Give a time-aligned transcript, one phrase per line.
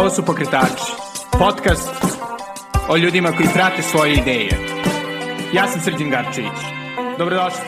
[0.00, 0.92] Ovo su Pokretači,
[1.38, 1.90] podcast
[2.88, 4.50] o ljudima koji prate svoje ideje.
[5.54, 6.58] Ja sam Srđan Garčević.
[7.18, 7.60] Dobrodošli.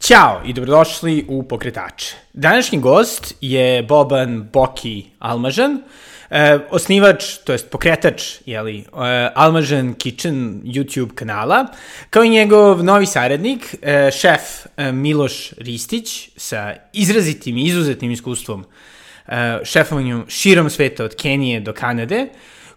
[0.00, 2.16] Ćao i dobrodošli u Pokretače.
[2.32, 5.82] Današnji gost je Boban Boki Almažan,
[6.30, 11.66] E, osnivač, to jest pokretač, jeli, e, Almažan Kitchen YouTube kanala,
[12.10, 18.64] kao i njegov novi saradnik, e, šef e, Miloš Ristić, sa izrazitim i izuzetnim iskustvom
[19.28, 22.26] e, šefovanju širom sveta od Kenije do Kanade,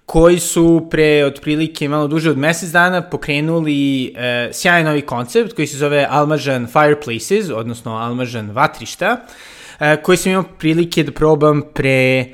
[0.06, 5.68] koji su pre otprilike malo duže od mesec dana pokrenuli e, sjajan novi koncept koji
[5.68, 9.18] se zove Almažan Fireplaces, odnosno Almažan vatrišta,
[9.80, 12.26] e, koji sam imao prilike da probam pre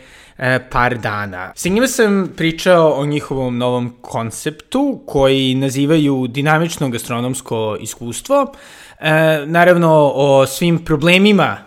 [0.71, 1.51] par dana.
[1.55, 8.53] Sa njima sam pričao o njihovom novom konceptu koji nazivaju dinamično gastronomsko iskustvo,
[8.99, 9.11] e,
[9.45, 11.57] naravno o svim problemima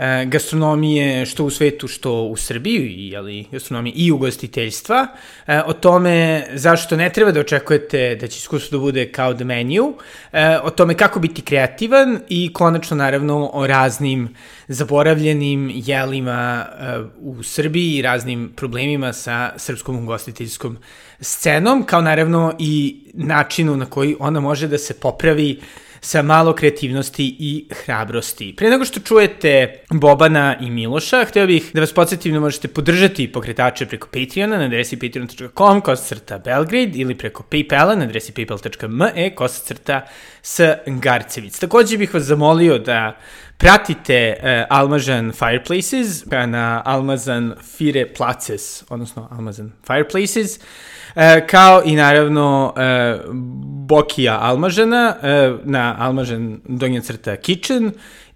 [0.00, 5.06] e, gastronomije što u svetu, što u Srbiji, jeli, gastronomije i ugostiteljstva,
[5.46, 9.44] e, o tome zašto ne treba da očekujete da će iskustvo da bude kao the
[9.44, 9.94] menu,
[10.32, 14.28] e, o tome kako biti kreativan i konačno naravno o raznim
[14.68, 16.66] zaboravljenim jelima
[17.20, 20.78] u Srbiji i raznim problemima sa srpskom ugostiteljskom
[21.20, 25.60] scenom, kao naravno i načinu na koji ona može da se popravi
[26.00, 28.54] sa malo kreativnosti i hrabrosti.
[28.56, 33.32] Pre nego što čujete Bobana i Miloša, hteo bih da vas podsjetim da možete podržati
[33.32, 40.06] pokretače preko Patreona na adresi patreon.com kosacrta Belgrade ili preko Paypala na adresi paypal.me kosacrta
[40.42, 41.58] s Garcevic.
[41.58, 43.16] Takođe bih vas zamolio da
[43.60, 52.74] pratite uh, Almažan Fireplaces na Almazan Fire Places, odnosno Almazan Fireplaces, uh, kao i naravno
[52.76, 53.34] uh,
[53.86, 57.92] Bokija Almažana uh, na Almažan donja crta Kitchen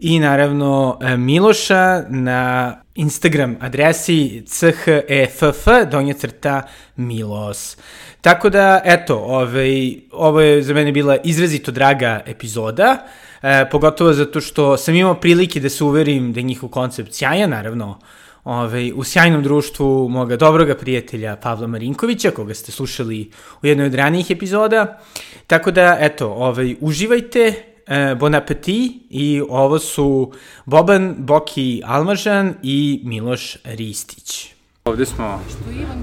[0.07, 6.63] i naravno uh, Miloša na Instagram adresi cheff donja crta
[6.97, 7.77] Milos.
[8.21, 13.07] Tako da, eto, ovaj, ovo je za mene bila izrazito draga epizoda.
[13.43, 17.51] E, pogotovo zato što sam imao prilike da se uverim da je njihov koncept sjajan,
[17.51, 17.99] naravno,
[18.45, 23.31] ovaj, u sjajnom društvu moga dobroga prijatelja Pavla Marinkovića, koga ste slušali
[23.63, 25.01] u jednoj od ranijih epizoda.
[25.47, 30.33] Tako da, eto, ovaj, uživajte, e, bon appetit i ovo su
[30.65, 34.55] Boban Boki Almažan i Miloš Ristić.
[34.85, 35.41] Ovde smo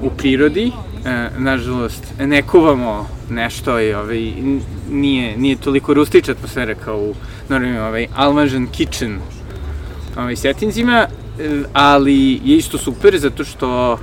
[0.04, 0.72] u prirodi,
[1.06, 4.34] e, nažalost ne kuvamo nešto i ovaj,
[4.90, 7.16] nije, nije toliko rustiča atmosfera kao u
[7.50, 9.20] normalnim ovaj, Almažan Kitchen
[10.18, 11.08] ovaj, setinzima,
[11.74, 14.00] ali je isto super zato što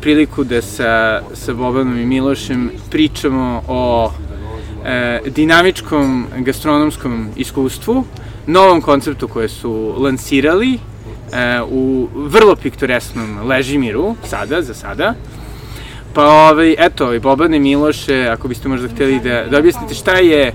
[0.00, 4.12] priliku da sa, sa Bobanom i Milošem pričamo o
[5.26, 8.04] dinamičkom gastronomskom iskustvu,
[8.46, 10.78] novom konceptu koje su lansirali, e,
[11.70, 15.14] u vrlo piktoresnom Ležimiru, sada, za sada.
[16.14, 20.46] Pa, ovaj, eto, i Bobane Miloše, ako biste možda hteli da, da objasnite šta je
[20.46, 20.52] e,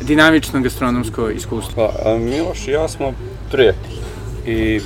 [0.00, 1.92] dinamično gastronomsko iskustvo.
[2.04, 3.12] Pa, Miloš i ja smo
[3.50, 4.00] prijatelji
[4.46, 4.80] i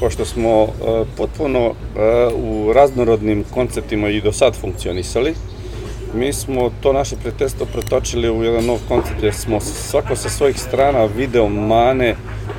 [0.00, 0.70] pošto smo uh,
[1.16, 1.74] potpuno uh,
[2.36, 5.34] u raznorodnim konceptima i do sad funkcionisali,
[6.14, 10.60] mi smo to naše prijateljstvo pretočili u jedan nov koncept, jer smo svako sa svojih
[10.60, 12.14] strana video mane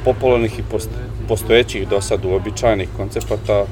[0.05, 0.89] popularnih i post
[1.27, 3.65] postojećih do sad uobičajenih koncepata,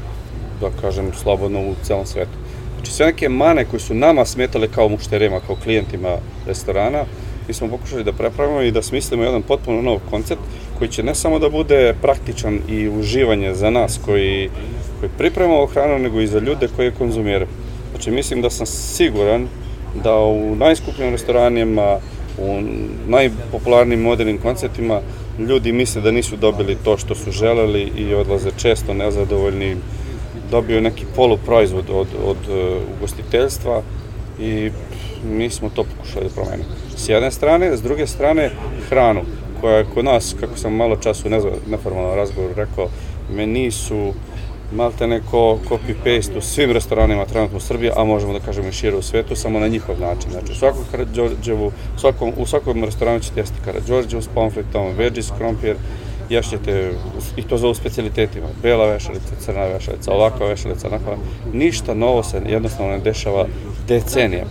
[0.62, 2.38] da kažem, slobodno u celom svetu.
[2.76, 6.18] Znači, sve neke mane koje su nama smetale kao mušterima, kao klijentima
[6.48, 7.04] restorana,
[7.48, 10.42] mi smo pokušali da prepravimo i da smislimo jedan potpuno nov koncept
[10.78, 14.50] koji će ne samo da bude praktičan i uživanje za nas koji,
[15.00, 17.52] koji pripremamo hranu, nego i za ljude koje konzumiramo.
[17.92, 19.48] Znači, mislim da sam siguran
[20.04, 21.98] da u najskupljim restoranima,
[22.38, 22.62] u
[23.08, 25.02] najpopularnijim modernim konceptima
[25.40, 29.76] ljudi misle da nisu dobili to što su želeli i odlaze često nezadovoljni,
[30.52, 33.82] dobiju neki poluproizvod od, od uh, ugostiteljstva
[34.40, 34.72] i
[35.32, 36.70] mi smo to pokušali da promenimo.
[36.96, 38.52] S jedne strane, s druge strane,
[38.90, 39.22] hranu,
[39.62, 41.30] koja je kod nas, kako sam malo času
[41.68, 42.88] neformalno razgovoru rekao,
[43.36, 44.14] meni su
[44.76, 48.98] malte neko copy-paste u svim restoranima trenutno u Srbiji, a možemo da kažemo i šire
[48.98, 50.32] u svetu, samo na njihov način.
[50.32, 55.76] Znači, u svakom Karadžorđevu, svakom, u svakom restoranu ćete jesti Karadžorđevu s pomfritom, veggies, krompir,
[56.30, 56.92] ješćete,
[57.38, 61.18] i to zovu specialitetima, bela vešalica, crna vešalica, ovakva vešalica, onakva.
[61.54, 63.46] Ništa novo se jednostavno ne dešava
[63.88, 64.46] decenija.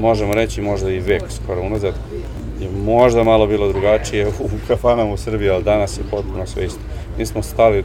[0.00, 1.94] Možemo reći možda i vek skoro unazad.
[2.60, 6.80] Je možda malo bilo drugačije u kafanama u Srbiji, ali danas je potpuno sve isto.
[7.18, 7.84] Mi smo stali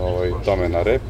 [0.00, 1.02] ovaj, tome na rep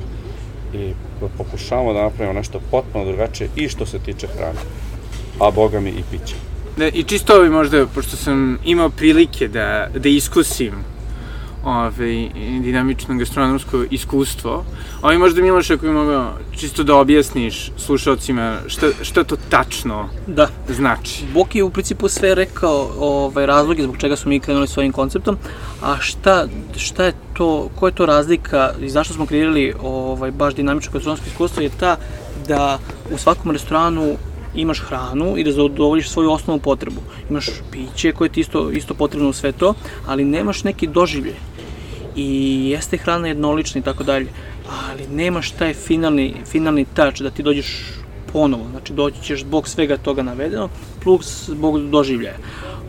[0.75, 0.93] i
[1.39, 4.59] pokušavamo da napravimo nešto potpuno drugačije i što se tiče hrane,
[5.41, 6.35] a boga mi i pića.
[6.77, 10.75] Da, I čisto ovaj možda, pošto sam imao prilike da, da iskusim
[11.65, 12.29] ove,
[12.63, 14.65] dinamično gastronomsko iskustvo.
[15.03, 20.49] Ovo možda Miloš, ako bi mogao čisto da objasniš slušalcima šta, šta to tačno da.
[20.69, 21.25] znači.
[21.35, 24.93] Boki je u principu sve rekao ovaj, razloge zbog čega smo mi krenuli s ovim
[24.93, 25.37] konceptom,
[25.83, 26.47] a šta,
[26.77, 31.27] šta je to, koja je to razlika i zašto smo kreirali ovaj, baš dinamično gastronomsko
[31.27, 31.97] iskustvo je ta
[32.49, 32.79] da
[33.15, 34.17] u svakom restoranu
[34.55, 37.01] imaš hranu i da zadovoljiš svoju osnovnu potrebu.
[37.31, 39.75] Imaš piće koje ti isto, isto potrebno u sve to,
[40.07, 41.54] ali nemaš neki doživljaj.
[42.17, 44.27] I jeste hrana jednolična i tako dalje,
[44.69, 47.95] ali nemaš taj finalni, finalni touch da ti dođeš
[48.33, 50.69] ponovo, znači doći ćeš zbog svega toga navedeno,
[51.03, 52.37] plus zbog doživljaja.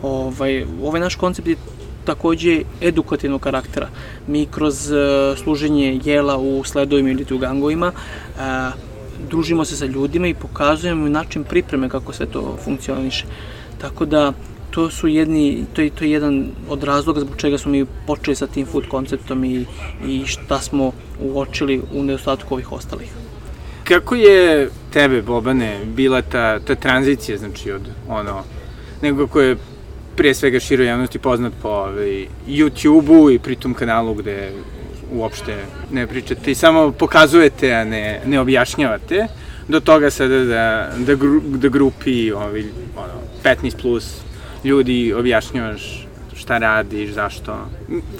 [0.02, 1.56] Ovaj, ovaj naš koncept je
[2.04, 3.88] takođe edukativnog karaktera.
[4.26, 8.42] Mi kroz uh, služenje jela u sledovima ili u gangovima uh,
[9.30, 13.24] družimo se sa ljudima i pokazujemo način pripreme kako sve to funkcioniše.
[13.78, 14.32] Tako da
[14.76, 18.36] to su jedni, to je, to je jedan od razloga zbog čega smo mi počeli
[18.36, 19.64] sa tim food konceptom i,
[20.06, 23.08] i šta smo uočili u nedostatku ovih ostalih.
[23.84, 28.42] Kako je tebe, Bobane, bila ta, ta tranzicija, znači od ono,
[29.02, 29.56] nego ko je
[30.16, 34.52] prije svega široj javnosti poznat po ovaj, YouTube-u i pritom kanalu gde
[35.12, 35.56] uopšte
[35.92, 39.26] ne pričate i samo pokazujete, a ne, ne objašnjavate,
[39.68, 44.25] do toga sada da, da, gru, da grupi ovi, ono, 15 plus
[44.66, 47.56] ljudi objašnjavaš šta radiš, zašto.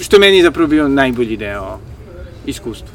[0.01, 1.79] Što meni zapravo bio najbolji deo
[2.47, 2.89] iskustva.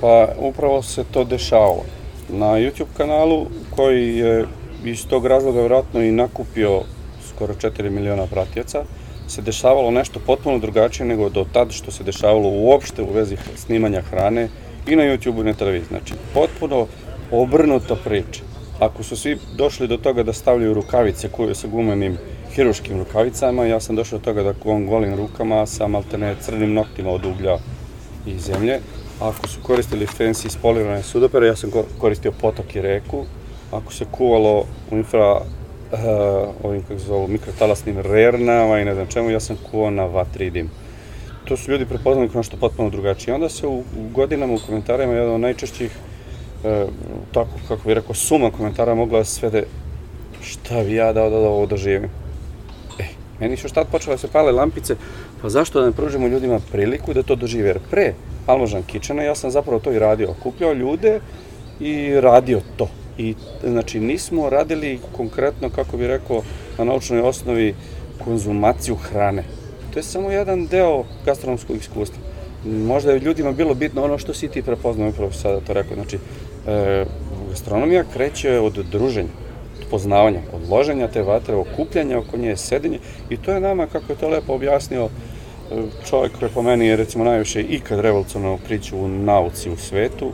[0.00, 1.84] Pa upravo se to dešavalo.
[2.28, 4.46] Na YouTube kanalu koji je
[4.84, 6.82] iz tog razloga vjerojatno i nakupio
[7.28, 8.84] skoro 4 miliona pratioca,
[9.28, 14.02] se dešavalo nešto potpuno drugačije nego do tad što se dešavalo uopšte u vezi snimanja
[14.02, 14.48] hrane
[14.86, 15.88] i na YouTube-u i na televiziji.
[15.88, 16.86] Znači, potpuno
[17.30, 18.42] obrnuta priča.
[18.80, 22.18] Ako su svi došli do toga da stavljaju rukavice koje sa gumenim
[22.56, 27.10] hiruškim rukavicama, ja sam došao do toga da on golim rukama sa maltene crnim noktima
[27.10, 27.58] od uglja
[28.26, 28.80] i zemlje.
[29.20, 33.24] Ako su koristili fancy spolirane sudopere, ja sam koristio potok i reku.
[33.72, 35.98] Ako se kuvalo u infra uh,
[36.62, 40.50] ovim, kako se zovu, mikrotalasnim rernama i ne znam čemu, ja sam kuvao na vatri
[40.50, 40.70] dim.
[41.44, 43.34] To su ljudi prepoznali kao nešto potpuno drugačije.
[43.34, 45.90] Onda se u, u godinama u komentarima jedan od najčešćih
[46.64, 46.88] uh,
[47.32, 49.64] tako, kako bih rekao, suma komentara mogla da svede
[50.42, 52.25] šta bi ja dao da, da ovo doživim.
[53.40, 54.96] Meni su počele da se pale lampice,
[55.42, 57.68] pa zašto da ne pružimo ljudima priliku da to dožive?
[57.68, 58.14] Jer pre
[58.46, 61.20] Almožan Kitchena ja sam zapravo to i radio, okupljao ljude
[61.80, 62.88] i radio to.
[63.18, 63.34] I
[63.64, 66.42] znači nismo radili konkretno, kako bi rekao,
[66.78, 67.74] na naučnoj osnovi
[68.24, 69.44] konzumaciju hrane.
[69.92, 72.18] To je samo jedan deo gastronomskog iskustva.
[72.64, 75.94] Možda je ljudima bilo bitno ono što si ti prepoznao, upravo sada to rekao.
[75.94, 76.18] Znači,
[76.66, 77.04] e,
[77.50, 79.28] gastronomija kreće od druženja,
[79.90, 82.98] poznavanja, od loženja te vatre, okupljanja oko nje, sedenje
[83.30, 86.96] i to je nama, kako je to lepo objasnio e, čovjek koji po meni je
[86.96, 90.32] recimo najviše ikad revolucionalno priću u nauci u svetu,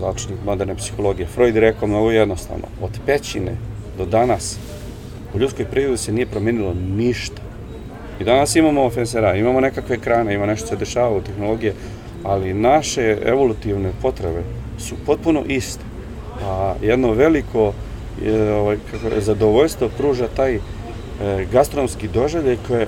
[0.00, 1.26] začetnik moderne psihologije.
[1.26, 3.56] Freud je rekao mnogo jednostavno, od pećine
[3.98, 4.58] do danas
[5.34, 7.42] u ljudskoj prirodi se nije promenilo ništa.
[8.20, 11.74] I danas imamo ofensera, imamo nekakve ekrane, ima nešto se dešava u tehnologije,
[12.22, 14.42] ali naše evolutivne potrebe
[14.78, 15.84] su potpuno iste.
[16.42, 17.72] A jedno veliko
[18.52, 20.60] ovaj, kako zadovoljstvo pruža taj e,
[21.52, 22.86] gastronomski doživljaj koji je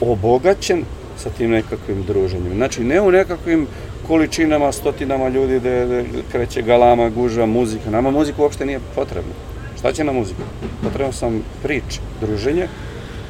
[0.00, 0.84] obogaćen
[1.16, 2.54] sa tim nekakvim druženjem.
[2.54, 3.66] Znači, ne u nekakvim
[4.06, 6.02] količinama, stotinama ljudi da,
[6.32, 7.90] kreće galama, gužva, muzika.
[7.90, 9.32] Nama muzika uopšte nije potrebna.
[9.78, 10.40] Šta će na muziku?
[10.82, 12.68] Potrebno sam prič, druženje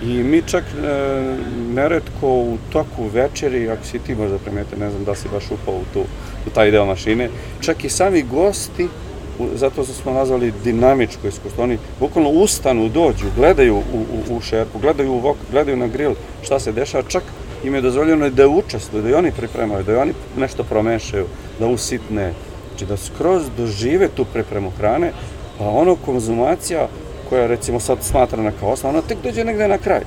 [0.03, 1.37] i mi čak e,
[1.75, 5.75] neretko u toku večeri, ako si ti možda primete, ne znam da si baš upao
[5.75, 6.01] u, tu,
[6.47, 7.29] u taj deo mašine,
[7.61, 8.89] čak i sami gosti
[9.54, 11.64] zato smo nazvali dinamičko iskustvo.
[11.64, 16.14] Oni bukvalno ustanu, dođu, gledaju u, u, u šerpu, gledaju u vok, gledaju na grill
[16.42, 17.23] šta se dešava, čak
[17.64, 21.26] im je dozvoljeno da učestvuju, da i oni pripremaju, da i oni nešto promešaju,
[21.61, 22.33] da usitne,
[22.68, 25.12] znači da skroz dožive tu pripremu hrane,
[25.59, 26.88] pa ono konzumacija
[27.28, 30.00] koja recimo sad smatrana kao osnova, ona tek dođe negde na kraj.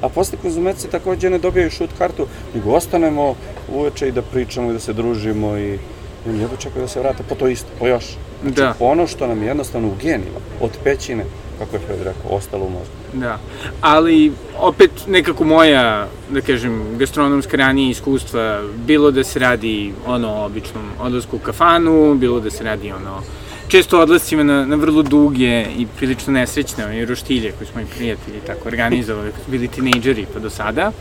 [0.00, 3.34] A posle konzumacije takođe ne dobijaju šut kartu, nego ostanemo
[3.74, 5.78] uveče i da pričamo i da se družimo i
[6.26, 8.04] i jedno čekaju da se vrate po to isto, po još.
[8.44, 8.74] Znači, da.
[8.80, 11.24] ono što nam je jednostavno u genima, od pećine,
[11.58, 12.94] kako je Fred rekao, ostalo u mozgu.
[13.12, 13.38] Da,
[13.80, 20.84] ali opet nekako moja, da kažem, gastronomska ranije iskustva, bilo da se radi ono običnom
[21.00, 23.22] odlasku u kafanu, bilo da se radi ono
[23.68, 28.40] često odlascima na, na vrlo duge i prilično nesrećne i roštilje koje smo i prijatelji
[28.46, 30.92] tako organizovali, bili tinejdžeri pa do sada.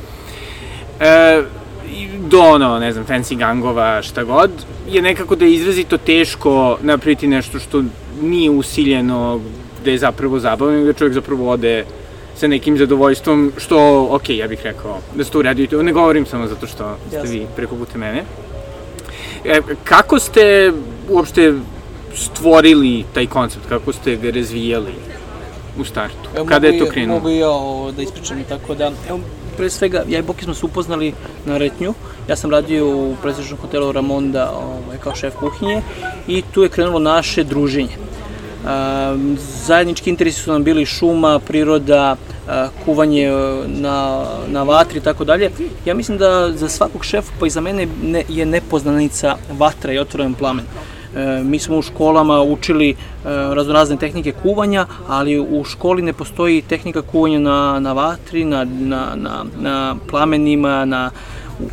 [1.00, 1.44] E,
[2.20, 4.52] do ono, ne znam, fancy gangova, šta god,
[4.90, 7.84] je nekako da je izrazito teško napraviti nešto što
[8.22, 9.40] nije usiljeno,
[9.86, 11.86] da je zapravo zabavno, da čovjek zapravo ode
[12.36, 16.68] sa nekim zadovoljstvom, što, ok, ja bih rekao da ste uradili, ne govorim samo zato
[16.68, 17.32] što ste Jasne.
[17.32, 18.24] vi preko puta mene.
[19.46, 20.72] E, kako ste
[21.10, 21.54] uopšte
[22.16, 24.94] stvorili taj koncept, kako ste ga razvijali
[25.80, 26.30] u startu?
[26.36, 27.20] Evo, Kada je to krenulo?
[27.20, 29.20] Mogu i ja ovo da ispričam tako da, evo,
[29.58, 31.14] pre svega, ja i Boki smo se upoznali
[31.46, 31.94] na Retnju.
[32.30, 35.82] Ja sam radio u prestižnom hotelu Ramonda ovaj, kao šef kuhinje
[36.28, 37.98] i tu je krenulo naše druženje.
[38.64, 42.16] Um, zajednički interesi su nam bili šuma, priroda,
[42.48, 43.34] a, kuvanje e,
[43.68, 45.52] na, na vatri i tako dalje.
[45.86, 50.00] Ja mislim da za svakog šefa, pa i za mene ne, je nepoznanica vatra i
[50.00, 50.66] otvoren plamen.
[51.16, 56.62] E, mi smo u školama učili e, raznorazne tehnike kuvanja, ali u školi ne postoji
[56.62, 61.12] tehnika kuvanja na, na vatri, na, na, na, na plamenima, na,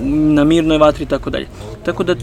[0.08, 1.46] na mirnoj vatri i tako dalje.
[1.84, 2.14] Tako da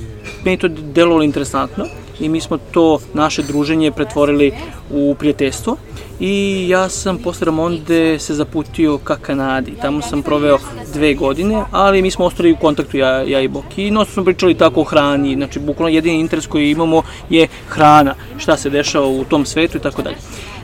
[0.45, 1.85] meni to delovalo interesantno
[2.19, 4.51] i mi smo to naše druženje pretvorili
[4.91, 5.77] u prijateljstvo
[6.19, 9.73] i ja sam posle Ramonde se zaputio ka Kanadi.
[9.81, 10.57] Tamo sam proveo
[10.93, 14.23] dve godine, ali mi smo ostali u kontaktu, ja, ja i Boki, i noć smo
[14.23, 19.07] pričali tako o hrani, znači bukvalno jedini interes koji imamo je hrana, šta se dešava
[19.07, 20.17] u tom svetu i tako dalje.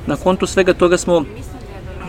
[0.08, 1.26] Na kontu svega toga smo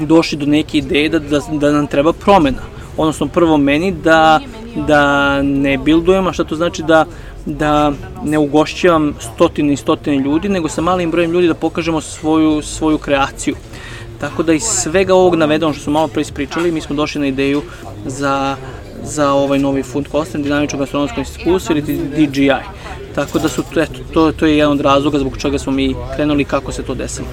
[0.00, 2.62] došli do neke ideje da, da, da nam treba promena.
[2.96, 4.40] Odnosno, prvo meni da,
[4.86, 7.04] da ne bildujem, a šta to znači da,
[7.46, 7.92] da
[8.24, 12.98] ne ugošćavam stotine i stotine ljudi, nego sa malim brojem ljudi da pokažemo svoju, svoju
[12.98, 13.54] kreaciju.
[14.20, 17.26] Tako da iz svega ovog navedenog što smo malo pre ispričali, mi smo došli na
[17.26, 17.62] ideju
[18.06, 18.56] za,
[19.02, 21.82] za ovaj novi food content, dinamično gastronomsko iskustvo ili
[22.26, 22.50] DGI.
[23.14, 25.94] Tako da su, to, eto, to, to je jedan od razloga zbog čega smo mi
[26.16, 27.28] krenuli kako se to desilo.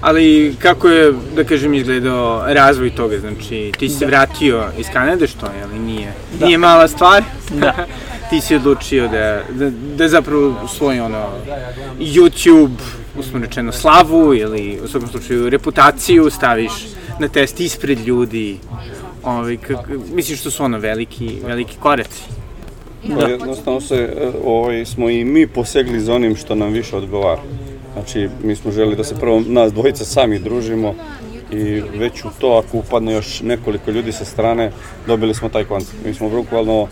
[0.00, 3.18] Ali kako je, da kažem, izgledao razvoj toga?
[3.18, 6.46] Znači, ti si se vratio iz Kanade, što je, ali nije, Da.
[6.46, 7.22] nije mala stvar.
[7.54, 7.74] Da.
[8.30, 11.24] ti si odlučio da, da, da zapravo svoj ono,
[11.98, 12.78] YouTube,
[13.18, 16.72] usmo rečeno, slavu ili u svakom slučaju reputaciju staviš
[17.20, 18.58] na test ispred ljudi.
[19.22, 22.22] Ovaj, kak, misliš što su ono veliki, veliki koraci?
[23.14, 27.42] Pa jednostavno se, e, ovaj, smo i mi posegli za onim što nam više odgovara.
[27.92, 30.94] Znači, mi smo želi da se prvo nas dvojica sami družimo
[31.52, 34.72] i već u to, ako upadne još nekoliko ljudi sa strane,
[35.06, 36.04] dobili smo taj koncept.
[36.04, 36.88] Mi smo bukvalno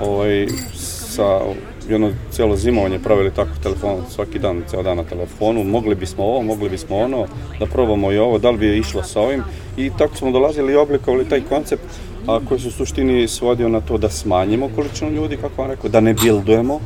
[0.00, 1.40] ovaj, sa
[1.88, 6.42] jedno cijelo zimovanje pravili tako telefon, svaki dan, ceo dan na telefonu, mogli bismo ovo,
[6.42, 7.26] mogli bismo ono,
[7.58, 9.42] da probamo i ovo, da li bi išlo sa ovim.
[9.76, 11.82] I tako smo dolazili i oblikovali taj koncept
[12.26, 16.00] a koji se suštini svodio na to da smanjimo količinu ljudi, kako vam rekao, da
[16.00, 16.80] ne bildujemo,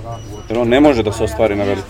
[0.48, 1.84] jer on ne može da se ostvari na velik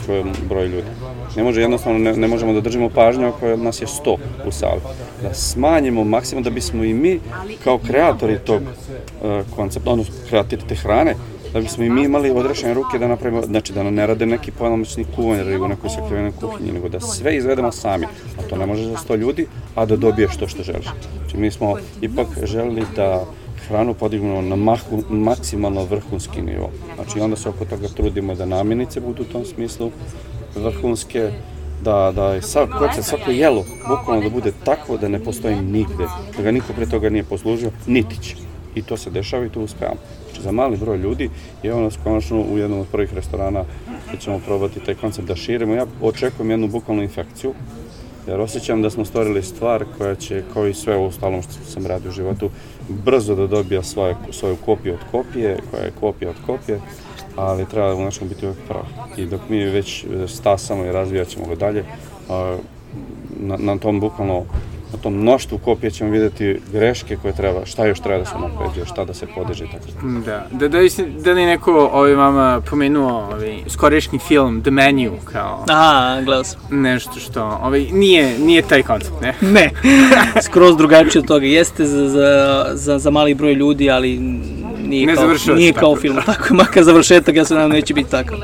[0.48, 0.88] broj ljudi.
[1.36, 4.80] Ne može, jednostavno ne, ne možemo da držimo pažnju ako nas je 100 u sali.
[5.22, 7.20] Da smanjimo maksimum da bismo i mi
[7.64, 11.14] kao kreatori tog uh, koncepta, odnosno kreatori te hrane,
[11.54, 15.04] da bismo i mi imali odrešene ruke da napravimo, znači da ne rade neki ponomoćni
[15.16, 18.06] kuvanje, da u nekoj sakrivenoj kuhinji, nego da sve izvedemo sami,
[18.38, 20.86] a to ne može za 100 ljudi, a da dobiješ to što želiš.
[21.18, 23.24] Znači mi smo ipak želeli da
[23.68, 26.70] hranu podignemo na mahu, maksimalno vrhunski nivo.
[26.94, 29.90] Znači onda se oko toga trudimo da namirnice budu u tom smislu
[30.56, 31.30] vrhunske,
[31.82, 36.06] da, da sav koncept, svako jelo, bukvalno da bude takvo da ne postoji nigde,
[36.36, 38.36] da ga niko pre toga nije poslužio, niti će.
[38.74, 40.00] I to se dešava i to uspevamo.
[40.44, 41.30] Za mali broj ljudi
[41.62, 43.64] i evo nas konačno u jednom od prvih restorana
[44.08, 45.74] gde ćemo probati taj koncept da širimo.
[45.74, 47.54] Ja očekujem jednu bukvalnu infekciju,
[48.26, 51.86] jer osjećam da smo stvorili stvar koja će, kao i sve u ostalom što sam
[51.86, 52.50] radio u životu,
[52.88, 56.80] brzo da dobija svoje, svoju kopiju od kopije, koja je kopija od kopije,
[57.36, 58.86] ali treba u našem biti uvek prava.
[59.16, 61.84] I dok mi već stasamo i razvijat ćemo ga dalje,
[63.40, 64.44] na, na tom bukvalno
[64.94, 68.86] na tom mnoštvu kopija ćemo videti greške koje treba, šta još treba da se napređuje,
[68.86, 70.20] šta da se podiže i tako da.
[70.20, 70.90] Da, da, da, li,
[71.24, 76.60] da neko ovaj, vama pomenuo ovaj, skorešnji film The Menu kao Aha, gledao sam.
[76.70, 79.34] nešto što ovaj, nije, nije taj koncept, ne?
[79.54, 79.70] Ne,
[80.42, 81.46] skroz drugačije od toga.
[81.46, 84.18] Jeste za, za, za, za mali broj ljudi, ali
[84.86, 85.86] nije, Ne kao, nije tako.
[85.86, 86.16] kao film.
[86.26, 88.34] Tako je, makar završetak, ja se nadam neće biti tako.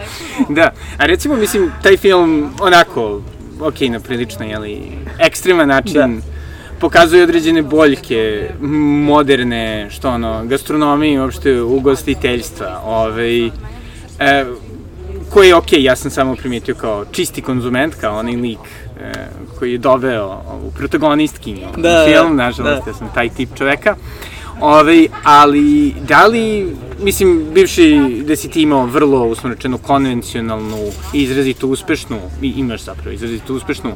[0.48, 3.20] Da, a recimo, mislim, taj film onako,
[3.60, 4.80] ok, na prilično, jeli,
[5.18, 6.39] ekstreman način, Da.
[6.80, 8.50] Pokazuje određene boljke
[9.06, 13.50] moderne, što ono, gastronomije i uopšte ugostiteljstva, ovaj, e,
[15.30, 18.58] koji je ok, ja sam samo primetio kao čisti konzument, kao onaj lik
[19.00, 19.12] e,
[19.58, 22.90] koji je doveo ovu protagonistkinju Da, u da, film, nažalost, da.
[22.90, 23.96] ja sam taj tip čoveka.
[24.60, 30.76] Ove, ali, da li, mislim, bivši da si ti imao vrlo, uslovno rečeno, konvencionalnu
[31.14, 33.92] i izrazito uspešnu, i imaš zapravo izrazito uspešnu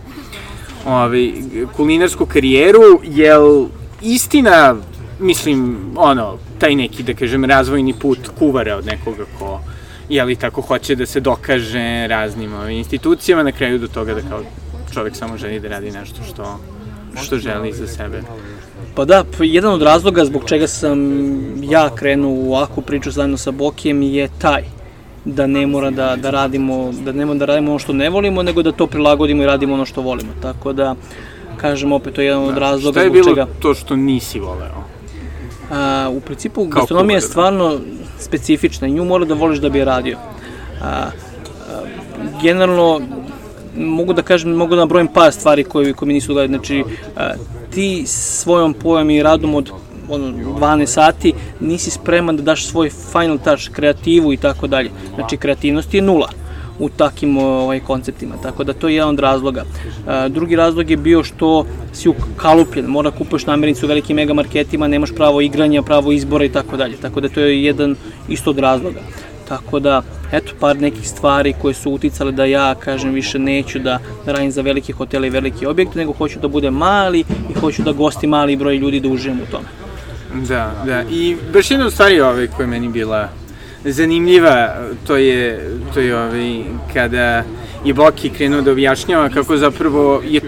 [0.86, 1.32] ove,
[1.76, 3.66] kulinarsku karijeru, jel
[4.02, 4.76] istina,
[5.20, 9.60] mislim, ono, taj neki, da kažem, razvojni put kuvara od nekoga ko,
[10.08, 14.42] jeli tako hoće da se dokaže raznim ovim institucijama, na kraju do toga da kao
[14.94, 16.60] čovek samo želi da radi nešto što,
[17.22, 18.22] što želi za sebe.
[18.94, 20.98] Pa da, jedan od razloga zbog čega sam
[21.62, 24.73] ja krenuo u ovakvu priču zajedno sa Bokijem je taj
[25.24, 28.42] da ne mora da, da radimo, da ne mora da radimo ono što ne volimo,
[28.42, 30.32] nego da to prilagodimo i radimo ono što volimo.
[30.42, 30.94] Tako da,
[31.56, 33.22] kažem opet, to je jedan od da, razloga zbog čega...
[33.22, 34.84] Šta je bilo to što nisi voleo?
[35.70, 37.78] A, u principu, Kao gastronomija je stvarno
[38.18, 40.18] specifična i nju mora da voliš da bi je radio.
[40.82, 41.10] A, a,
[42.42, 43.00] generalno,
[43.76, 46.48] mogu da kažem, mogu da nabrojim par stvari koje, koje mi nisu dogadali.
[46.48, 46.84] Znači,
[47.16, 47.30] a,
[47.70, 49.70] ti svojom pojom i radom od
[50.08, 54.90] ono, 12 sati nisi spreman da daš svoj final touch, kreativu i tako dalje.
[55.14, 56.28] Znači, kreativnost je nula
[56.78, 59.64] u takim ovaj, konceptima, tako da to je jedan od razloga.
[60.08, 64.34] E, drugi razlog je bio što si ukalupljen, mora da kupuješ namirnicu u velikim mega
[64.34, 67.96] marketima, nemaš pravo igranja, pravo izbora i tako dalje, tako da to je jedan
[68.28, 69.00] isto od razloga.
[69.48, 73.98] Tako da, eto, par nekih stvari koje su uticale da ja, kažem, više neću da,
[74.26, 77.92] radim za velike hotele i velike objekte, nego hoću da bude mali i hoću da
[77.92, 79.83] gosti mali broj ljudi da uživam u tome.
[80.34, 81.02] Da, da.
[81.10, 83.28] I baš jedna od stvari ove koja meni bila
[83.84, 84.74] zanimljiva,
[85.06, 86.62] to je, to je ovaj,
[86.92, 87.44] kada
[87.84, 90.40] je Boki krenuo da objašnjava kako zapravo je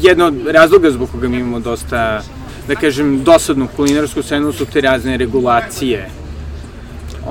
[0.00, 2.22] jedno od razloga zbog koga mi imamo dosta,
[2.68, 6.10] da kažem, dosadnu kulinarsku scenu su te razne regulacije.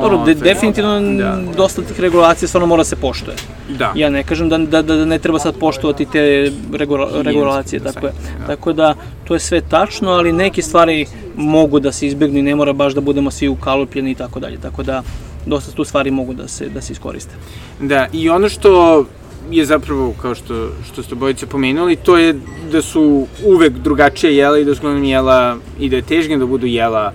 [0.02, 1.38] Dobro, de, definitivno da.
[1.58, 3.36] dosta tih regulacija stvarno mora se poštuje.
[3.70, 3.92] Da.
[3.96, 8.14] Ja ne kažem da, da, da ne treba sad poštovati te regula, regulacije, tako je.
[8.40, 8.48] Da.
[8.48, 11.06] Tako da, to je sve tačno, ali neke stvari
[11.36, 14.58] mogu da se izbjegnu i ne mora baš da budemo svi ukalupljeni i tako dalje.
[14.58, 15.04] Tako da,
[15.46, 17.34] dosta tu stvari mogu da se, da se iskoriste.
[17.80, 19.06] Da, i ono što
[19.52, 22.36] je zapravo, kao što, što ste bojice pomenuli, to je
[22.72, 26.66] da su uvek drugačije jela i da su jela i da je težnje da budu
[26.66, 27.14] jela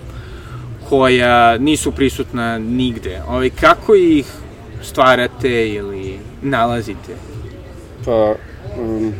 [0.89, 3.21] koja nisu prisutna nigde.
[3.27, 4.25] Ovaj, kako ih
[4.81, 7.15] stvarate ili nalazite?
[8.05, 8.35] Pa,
[8.81, 9.13] um,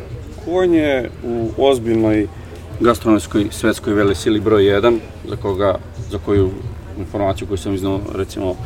[0.44, 2.28] konj je u ozbiljnoj
[2.80, 5.78] gastronomskoj svetskoj velesili broj 1, za, koga,
[6.10, 6.50] za koju
[6.98, 8.56] informaciju koju sam iznao, recimo,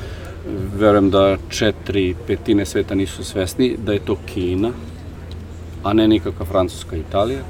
[0.79, 4.71] verujem da četiri petine sveta nisu svesni da je to Kina,
[5.83, 7.41] a ne nikakva Francuska i Italija,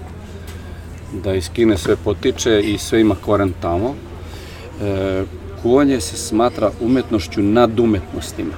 [1.24, 3.94] da iz Kine sve potiče i sve ima koren tamo.
[4.82, 5.24] E,
[5.62, 8.54] kuvanje se smatra umetnošću nad umetnostima.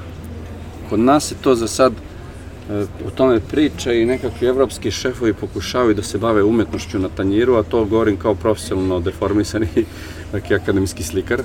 [0.91, 5.95] Kod nas se to za sad e, o tome priča i nekakvi evropski šefovi pokušavaju
[5.95, 9.69] da se bave umetnošću na tanjiru, a to govorim kao profesionalno deformisani
[10.33, 11.43] dakle, akademski slikar.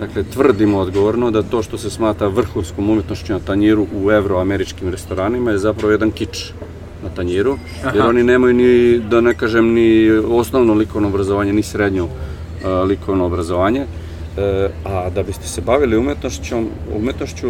[0.00, 5.50] Dakle, tvrdimo odgovorno da to što se smata vrhunskom umetnošću na tanjiru u evroameričkim restoranima
[5.50, 6.52] je zapravo jedan kič
[7.02, 8.08] na tanjiru, jer Aha.
[8.08, 12.10] oni nemaju ni, da ne kažem, ni osnovno likovno obrazovanje, ni srednjo uh,
[12.88, 13.86] likovno obrazovanje.
[14.38, 16.56] E, a da biste se bavili umetnošću,
[16.96, 17.48] umetnošću,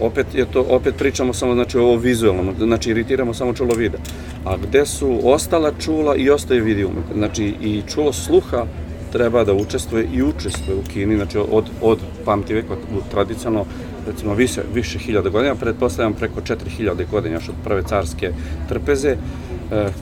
[0.00, 3.98] opet je to, opet pričamo samo znači ovo vizualno, znači iritiramo samo čulo vida.
[4.44, 8.66] A gde su ostala čula i ostaje vidi umetnost, znači i čulo sluha
[9.12, 12.74] treba da učestvuje i učestvuje u Kini, znači od, od pamti veka,
[13.10, 13.66] tradicionalno,
[14.06, 18.32] recimo više, više hiljada godina, pretpostavljam preko 4000 godina, još od prve carske
[18.68, 19.16] trpeze,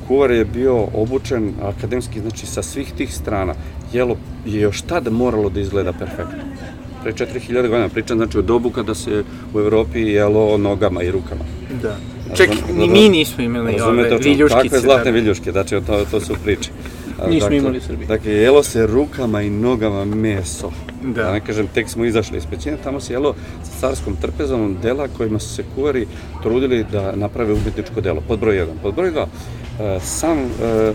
[0.08, 3.54] kuvar je bio obučen akademski, znači sa svih tih strana.
[3.92, 6.38] Jelo je još tada moralo da izgleda perfektno.
[7.02, 11.44] Pre 4000 godina pričam, znači o dobu kada se u Evropi jelo nogama i rukama.
[11.82, 11.96] Da.
[12.36, 14.62] Ček, ni mi nismo imali ove viljuškice.
[14.62, 15.18] Takve zlatne da.
[15.18, 16.70] viljuške, znači to, to su priče.
[17.28, 18.06] Nismo dakle, imali u Srbiji.
[18.06, 20.70] Dakle, jelo se rukama i nogama meso.
[21.02, 21.22] Da.
[21.22, 25.08] Da ne kažem, tek smo izašli iz pećine, tamo se jelo sa carskom trpezom dela
[25.16, 26.06] kojima su se kuvari
[26.42, 28.22] trudili da naprave umetničko delo.
[28.28, 28.66] Pod broj 1.
[28.82, 29.26] Pod broj 2.
[29.96, 30.92] E, sam e,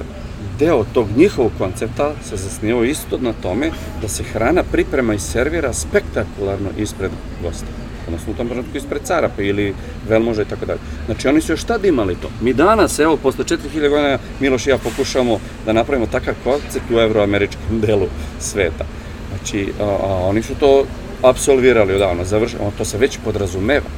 [0.59, 5.73] deo tog njihovog koncepta se zasnijao isto na tome da se hrana priprema i servira
[5.73, 7.11] spektakularno ispred
[7.43, 9.73] gosta odnosno u tom trenutku ispred carapa ili
[10.09, 10.79] velmoža i tako dalje.
[11.05, 12.29] Znači oni su još tad imali to.
[12.41, 16.99] Mi danas, evo, posle 4000 godina, Miloš i ja pokušamo da napravimo takav koncept u
[16.99, 18.07] evroameričkom delu
[18.39, 18.85] sveta.
[19.29, 20.85] Znači, a, a oni su to
[21.21, 23.89] absolvirali odavno, završeno, to se već podrazumeva.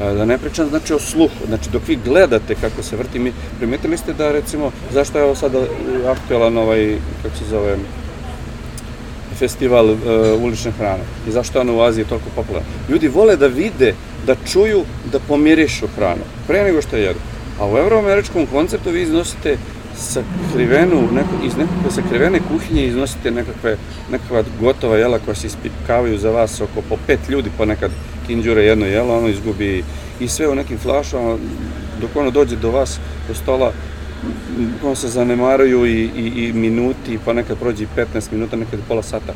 [0.00, 3.96] Da ne pričam znači o sluhu, znači dok vi gledate kako se vrti, mi primetili
[3.96, 5.58] ste da recimo, zašto je ovo sada
[6.08, 7.76] aktualan ovaj, kako se zove,
[9.40, 9.98] festival uh,
[10.42, 12.68] ulične hrane i zašto je ona u Aziji toliko popularna.
[12.88, 13.94] Ljudi vole da vide,
[14.26, 17.20] da čuju, da pomirišu hranu, pre nego što jedu.
[17.60, 19.56] A u evroameričkom konceptu vi iznosite
[19.96, 23.76] sakrivenu, neko, iz nekakve sakrivene kuhinje iznosite nekakve,
[24.10, 27.90] nekakva gotova jela koja se ispikavaju za vas oko po pet ljudi, ponekad
[28.26, 29.84] kinđure jedno jelo, ono izgubi
[30.20, 31.36] i sve u nekim flašama,
[32.00, 32.98] dok ono dođe do vas,
[33.28, 33.72] do stola,
[34.84, 39.02] on se zanemaruju i, i, i minuti, pa nekad prođe i 15 minuta, nekad pola
[39.02, 39.32] sata.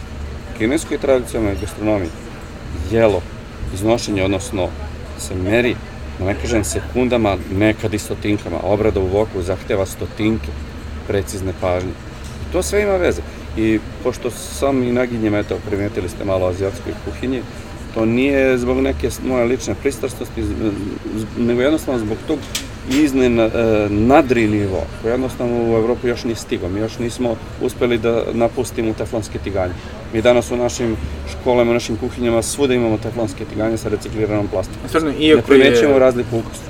[0.58, 2.10] Kineskoj tradicionalnoj gastronomiji
[2.90, 3.22] jelo,
[3.74, 4.68] iznošenje, odnosno
[5.18, 5.76] se meri,
[6.18, 8.56] da ne kažem sekundama, nekad i stotinkama.
[8.62, 10.48] Obrada u voku zahteva stotinke
[11.06, 11.90] precizne pažnje.
[11.90, 13.22] I to sve ima veze.
[13.56, 17.42] I pošto sam i naginjem, eto, primetili ste malo azijatskoj kuhinji,
[17.94, 20.44] to nije zbog neke moje lične pristrasnosti,
[21.38, 22.38] nego jednostavno zbog tog
[22.90, 23.50] iznen e,
[23.90, 26.68] nadri nivo, koji jednostavno u Evropu još nije stigao.
[26.68, 29.74] Mi još nismo uspeli da napustimo teflonske tiganje.
[30.12, 30.96] Mi danas u našim
[31.30, 34.88] školama, u našim kuhinjama svuda imamo teflonske tiganje sa recikliranom plastikom.
[34.88, 35.98] Stvarno, Ne iako primećujemo je...
[35.98, 36.60] razliku ukusu.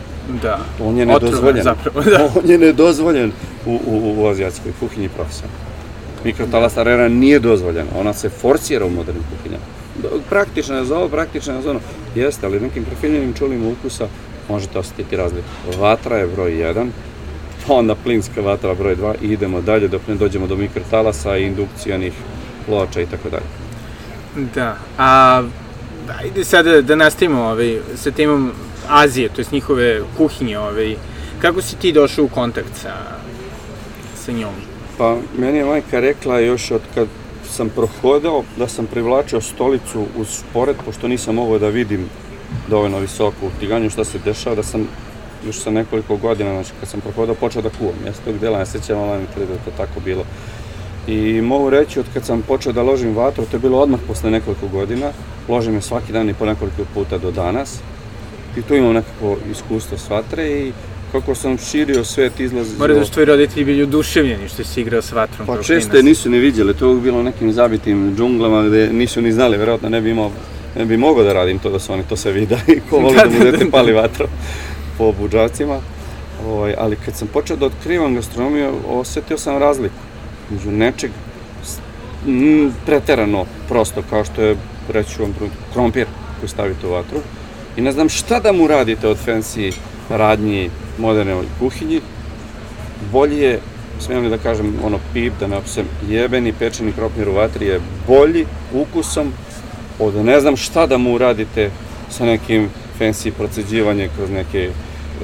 [0.43, 0.59] Da.
[0.85, 1.63] On je nedozvoljen.
[1.63, 2.31] Zapravo, da.
[2.45, 3.33] On je nedozvoljen
[3.67, 5.59] u, u, u azijatskoj kuhinji profesionalno.
[6.25, 9.65] Mikrotalasna arena nije dozvoljena, ona se forsira u modernim kuhinjama.
[10.29, 11.81] Praktično je za ovo, praktično je za ono.
[12.15, 14.09] Jeste, ali nekim prefinjenim čulima ukusa
[14.49, 15.49] možete osjetiti razliku.
[15.79, 16.89] Vatra je broj 1,
[17.67, 21.45] pa onda plinska vatra broj 2 i idemo dalje dok ne dođemo do mikrotalasa i
[21.45, 22.13] indukcijanih
[22.67, 23.47] ploča i tako dalje.
[24.55, 25.43] Da, a
[26.21, 28.53] ajde sada da nastavimo ovaj, sa temom
[28.89, 30.59] Azije, to jest njihove kuhinje.
[30.59, 30.97] Ovaj.
[31.39, 32.95] Kako si ti došao u kontakt sa,
[34.17, 34.55] sa njom?
[34.99, 37.09] Pa, meni je majka rekla još od kad
[37.51, 42.09] sam prohodao da sam privlačio stolicu uz šporet, pošto nisam mogao da vidim
[42.69, 44.89] dovoljno visoko u tiganju šta se dešava, da sam
[45.47, 47.95] još sa nekoliko godina, znači kad sam prohodao, počeo da kuvam.
[48.07, 50.25] Ja se tog dela ne sećam, ali mi da je to tako bilo.
[51.07, 54.31] I mogu reći, od kad sam počeo da ložim vatru, to je bilo odmah posle
[54.31, 55.11] nekoliko godina,
[55.49, 57.79] ložim je svaki dan i po nekoliko puta do danas.
[58.57, 60.73] I tu imam nekako iskustvo s vatre i
[61.13, 62.79] kako sam širio svet izlazio...
[62.79, 65.47] Mora da su tvoji roditelji bili oduševljeni što si igrao s vatrom.
[65.47, 69.33] Pa često je nisu ni vidjeli, to je bilo nekim zabitim džunglama gde nisu ni
[69.33, 70.31] znali, verovatno ne bi imao,
[70.77, 73.25] ne bi mogao da radim to da su oni to sve videli, ko voli da
[73.25, 73.71] mu Da, da, dete da.
[73.71, 74.27] pali vatro
[74.99, 75.79] po buđacima.
[76.47, 79.95] Ovaj, ali kad sam počeo da otkrivam gastronomiju, osetio sam razliku
[80.51, 81.11] među nečeg
[82.87, 84.57] preterano prosto, kao što je,
[84.93, 85.35] reći vam,
[85.73, 86.07] krompir
[86.41, 87.19] koji stavite u vatru.
[87.77, 89.73] I ne znam šta da mu radite od fancy
[90.11, 92.01] radnji moderne kuhinji,
[93.13, 93.61] bolji je,
[94.01, 97.81] smijem li da kažem ono pip, da ne opsem, jebeni pečeni krompir u vatri je
[98.07, 99.33] bolji ukusom
[99.99, 101.71] od ne znam šta da mu uradite
[102.11, 102.69] sa nekim
[103.01, 104.71] fancy proceđivanje kroz neke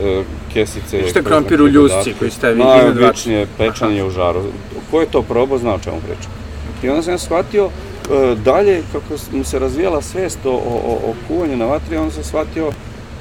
[0.02, 0.22] e,
[0.54, 1.09] kesice.
[1.09, 2.59] Šta krompir u ljusci koji stavi?
[2.59, 4.42] Najobičnije pečanje u žaru.
[4.90, 6.33] Ko je to probao, zna o čemu pričam.
[6.83, 11.14] I onda sam ja shvatio e, dalje, kako mu se razvijala svest o, o, o
[11.28, 12.72] kuvanju na vatri, onda sam shvatio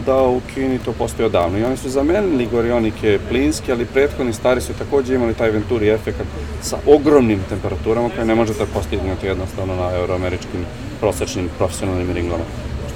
[0.06, 1.60] da u Kini to postoji odavno.
[1.60, 6.28] I oni su zamenili gorionike plinske, ali prethodni stari su takođe imali taj Venturi efekat
[6.62, 10.66] sa ogromnim temperaturama koje ne možete postignuti jednostavno na euroameričkim
[11.00, 12.44] prosečnim profesionalnim ringlama.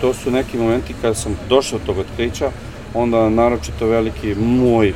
[0.02, 2.52] To su neki momenti kada sam došao do tog otkrića,
[2.94, 4.94] onda naročito veliki moj e,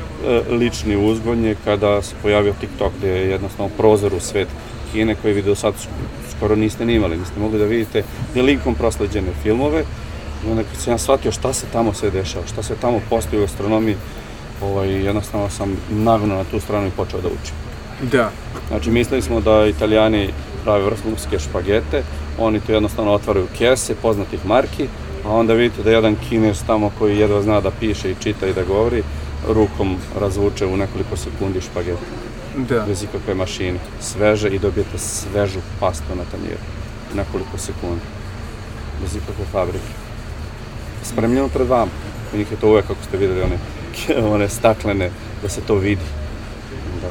[0.50, 4.48] lični uzgon je kada se pojavio TikTok gde je jednostavno prozor u svet
[4.92, 5.74] Kine koji vi do sad
[6.38, 8.04] skoro niste ni imali, niste mogli da vidite
[8.36, 9.84] ni linkom prosleđene filmove
[10.46, 13.40] i onda kad sam ja shvatio šta se tamo sve dešava, šta se tamo postoji
[13.40, 13.96] u gastronomiji,
[14.62, 17.56] ovaj, jednostavno sam nagno na tu stranu i počeo da učim.
[18.12, 18.32] Da.
[18.68, 20.30] Znači, mislili smo da italijani
[20.64, 22.04] prave vrhunske špagete,
[22.40, 24.88] oni to jednostavno otvaraju kese poznatih marki,
[25.26, 28.54] a onda vidite da jedan kinez tamo koji jedva zna da piše i čita i
[28.54, 29.04] da govori,
[29.48, 32.02] rukom razvuče u nekoliko sekundi špagete,
[32.58, 32.86] Da.
[32.88, 36.62] bez ikakve mašine, sveže i dobijete svežu pastu na tanjiru,
[37.16, 38.02] nekoliko sekundi,
[39.02, 40.07] bez ikakve fabrike.
[41.10, 41.92] Spremljeno pred vama,
[42.34, 43.58] u njih je to uvek, kako ste videli, one,
[44.36, 45.10] one staklene,
[45.42, 46.02] da se to vidi.
[47.02, 47.08] Da.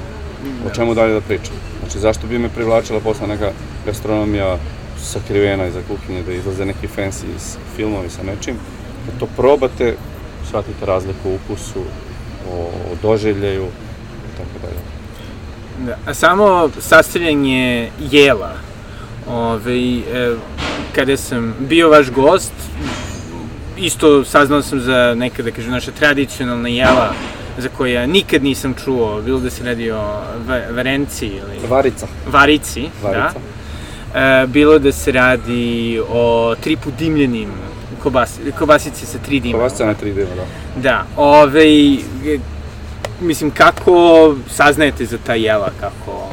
[0.71, 1.55] O čemu dalje da pričam?
[1.81, 3.51] Znači, zašto bi me privlačila posle neka
[3.87, 4.59] gastronomija
[5.03, 8.57] sakrivena iza kuhinje, da izlaze neki fancy iz filmovi sa nečim.
[9.07, 9.95] Kad to probate,
[10.49, 11.81] shvatite razliku u ukusu,
[12.53, 12.57] o,
[12.93, 14.81] o doživljaju i tako dalje.
[15.87, 18.53] Da, a samo sastavljanje jela.
[19.29, 20.37] Ove, e,
[20.95, 22.53] kada sam bio vaš gost,
[23.77, 27.13] isto saznao sam za neka, da kažem, naša tradicionalna jela
[27.59, 30.03] za koje ja nikad nisam čuo, bilo da se radi o
[30.47, 32.07] va- varenci ili Varica.
[32.27, 33.33] varici, Varica.
[34.15, 34.43] da.
[34.43, 37.49] E, bilo da se radi o tripu dimljenim
[38.03, 39.59] kobas, kobasice sa tri dima.
[39.59, 40.81] Kobasica na 3 dima, da.
[40.83, 41.99] Da, ovaj, e,
[43.21, 43.95] mislim, kako
[44.51, 46.29] saznajete za ta jela, kako...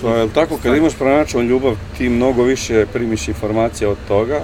[0.00, 4.40] To je tako, kad imaš pronačan ljubav, ti mnogo više primiš informacija od toga,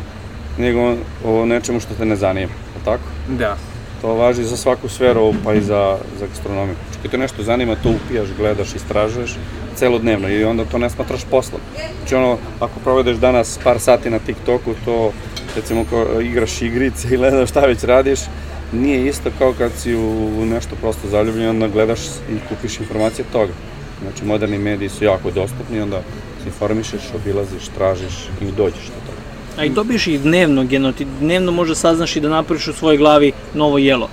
[0.61, 0.95] nego
[1.25, 3.03] o nečemu što te ne zanima, je tako?
[3.29, 3.57] Da,
[4.01, 6.77] To važi za svaku sferu, pa i za, za gastronomiju.
[7.03, 9.37] Kad te nešto zanima, to upijaš, gledaš, istražuješ
[9.75, 11.61] celodnevno i onda to ne smatraš poslom.
[11.99, 15.13] Znači ono, ako provedeš danas par sati na TikToku, to
[15.57, 18.21] recimo kao igraš igrice i gledaš šta već radiš,
[18.73, 23.53] nije isto kao kad si u, nešto prosto zaljubljen, onda gledaš i kupiš informacije toga.
[24.03, 26.01] Znači, moderni mediji su jako dostupni, onda
[26.43, 29.20] se informišeš, obilaziš, tražiš i dođeš do toga.
[29.61, 32.97] A i dobiješ i dnevno, geno, ti dnevno možda saznaš i da napraviš u svojoj
[32.97, 34.09] glavi novo jelo.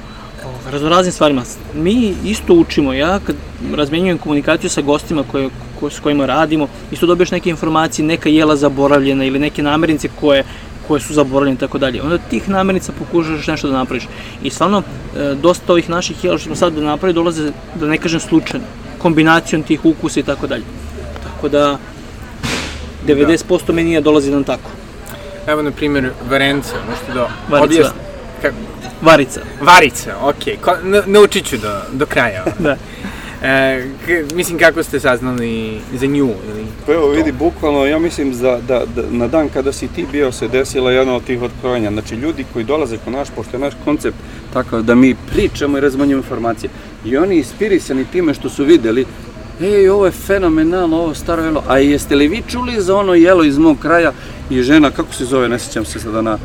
[0.71, 1.43] Raznoraznim stvarima.
[1.73, 3.35] Mi isto učimo, ja kad
[3.75, 8.55] razmenjujem komunikaciju sa gostima koje ko, s kojima radimo, isto dobiješ neke informacije, neka jela
[8.55, 10.43] zaboravljena ili neke namirnice koje
[10.87, 12.01] koje su zaboravljene i tako dalje.
[12.01, 14.07] Onda tih namirnica pokušaš nešto da napraviš.
[14.43, 14.83] I stvarno,
[15.17, 18.65] e, dosta ovih naših jela što smo sad da napravi dolaze, da ne kažem slučajno,
[18.97, 20.63] kombinacijom tih ukusa i tako dalje.
[21.23, 21.77] Tako da,
[23.07, 24.86] 90% menija dolazi nam tako.
[25.47, 27.63] Evo, na primjer, varence, možete da Varica.
[27.63, 28.05] objasnite?
[28.41, 28.55] Kako?
[29.01, 29.41] Varica.
[29.61, 30.83] Varica, okej, okay.
[30.83, 32.45] na, naučit ću do, do kraja.
[32.59, 32.77] Da.
[33.43, 36.29] E, k, mislim, kako ste saznali za nju?
[36.49, 36.65] Ili...
[36.85, 40.31] Pa evo vidi, bukvalno, ja mislim da, da, da na dan kada si ti bio
[40.31, 41.91] se desila jedna od tih otkrovenja.
[41.91, 44.17] Znači ljudi koji dolaze kod naš, pošto je naš koncept
[44.53, 46.69] takav da mi pričamo i razmanjujemo informacije.
[47.05, 49.05] I oni ispirisani time što su videli
[49.61, 51.63] Ej, ovo je fenomenalno, ovo staro jelo.
[51.67, 54.11] A jeste li vi čuli za ono jelo iz mog kraja
[54.49, 56.37] i žena, kako se zove, ne sjećam se sada na,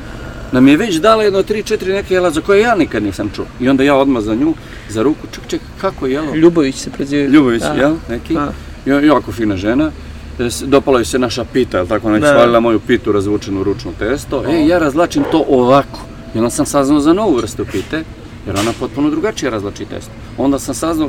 [0.53, 3.45] nam je već dala jedno tri, četiri neke jela za koje ja nikad nisam čuo.
[3.61, 4.55] I onda ja odmah za nju,
[4.89, 6.35] za ruku, ček, ček, kako je jelo?
[6.35, 7.29] Ljubović se preziva.
[7.29, 7.73] Ljubović, Da.
[7.73, 8.35] jel, neki?
[8.35, 8.53] Da.
[9.01, 9.91] Jako fina žena.
[10.39, 12.33] E, Dopala joj se naša pita, jel tako, ona je Da.
[12.33, 14.45] svalila moju pitu razvučenu ručno testo.
[14.49, 16.01] E, ja razlačim to ovako.
[16.35, 18.05] I onda sam saznao za novu vrstu pite,
[18.47, 20.11] jer ona potpuno drugačije razlači testo.
[20.39, 21.09] Onda sam saznao,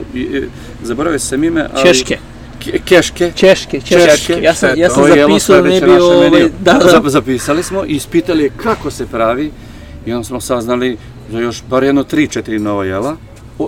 [0.84, 1.84] zaboravio sam ime, ali...
[1.88, 2.18] Češke.
[2.60, 3.32] Ke- keške.
[3.36, 4.12] Češke, češke.
[4.12, 4.42] Češke.
[4.42, 7.96] Ja sam, ja sam zapisao da ne bi ovaj, da, da, Zap- Zapisali smo i
[7.96, 9.52] ispitali kako se pravi
[10.06, 10.98] i onda smo saznali
[11.32, 13.16] za još bar jedno tri, četiri nova jela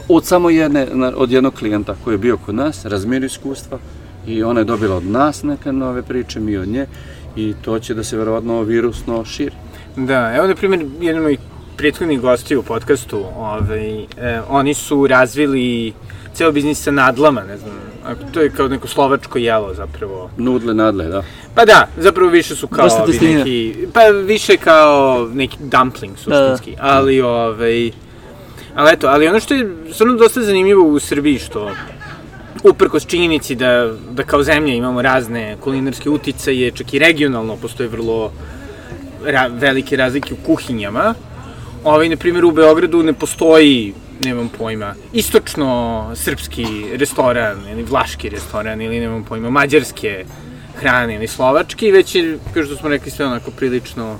[0.09, 3.79] od samo jedne, od jednog klijenta koji je bio kod nas, razmjerio iskustva
[4.27, 6.85] i ona je dobila od nas neke nove priče, mi od nje
[7.35, 9.55] i to će da se verovatno virusno širi.
[9.95, 11.37] Da, evo na primjer, jedan od
[11.75, 15.93] mojih prethodnih gosti u podcastu, ovaj, e, oni su razvili
[16.33, 17.73] ceo biznis sa nadlama, ne znam,
[18.05, 20.29] ako to je kao neko slovačko jelo zapravo.
[20.37, 21.23] Nudle, nadle, da.
[21.55, 27.21] Pa da, zapravo više su kao ovi neki, pa više kao neki dumpling suštinski, ali
[27.21, 27.91] ovaj,
[28.75, 31.71] ali eto, ali ono što je stvarno dosta zanimljivo u Srbiji, što
[32.63, 38.31] uprkos činjenici da, da kao zemlja imamo razne kulinarske uticaje, čak i regionalno postoje vrlo
[39.25, 41.13] ra, velike razlike u kuhinjama.
[41.85, 43.93] Ovaj, na primjer, u Beogradu ne postoji,
[44.23, 46.65] nemam pojma, istočno-srpski
[46.97, 50.25] restoran ili vlaški restoran ili nemam pojma, mađarske
[50.75, 54.17] hrane ili slovački, već je, kao što smo rekli, sve onako prilično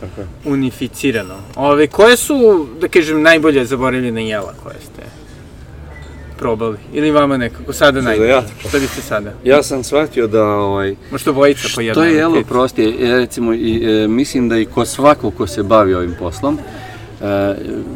[0.00, 0.26] Tako je.
[0.44, 1.34] unificirano.
[1.56, 5.02] Ove, koje su, da kažem, najbolje zaboravljena jela koje ste
[6.38, 6.78] probali?
[6.92, 8.28] Ili vama nekako sada Sada najbolje?
[8.28, 8.42] ja?
[8.68, 9.32] Šta biste sada?
[9.44, 12.04] Ja sam shvatio da ovaj, Možda obojica po jednom.
[12.04, 15.62] To je jelo prostije, ja recimo i, e, mislim da i ko svako ko se
[15.62, 16.58] bavi ovim poslom,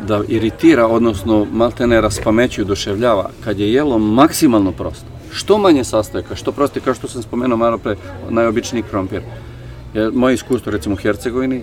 [0.06, 5.06] da iritira, odnosno maltene raspameću i oduševljava, kad je jelo maksimalno prosto.
[5.32, 7.96] Što manje sastojaka, što prosti, kao što sam spomenuo malo pre,
[8.30, 9.22] najobičniji krompir.
[9.94, 11.62] Je, moje iskustvo, recimo u Hercegovini,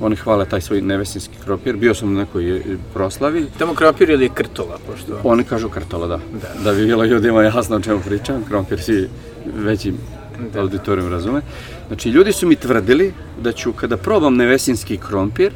[0.00, 2.62] oni hvale taj svoj nevesinski krompir, bio sam na nekoj e,
[2.94, 5.20] proslavi, Tamo kropir ili krtola, pošto...
[5.24, 6.16] oni kažu krtola, da.
[6.16, 6.62] Da.
[6.64, 9.08] Da bi bilo ljudima jasno o čemu pričam, krompir svi
[9.56, 9.92] veći
[10.52, 10.60] Da.
[10.60, 11.40] auditorijum razume.
[11.86, 15.52] Znači, ljudi su mi tvrdili da ću kada probam nevesinski krompir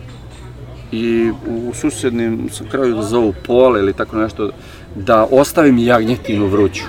[0.92, 4.50] i u susednim kraju da zovu pole ili tako nešto,
[4.94, 6.85] da ostavim jagnjetinu vruću,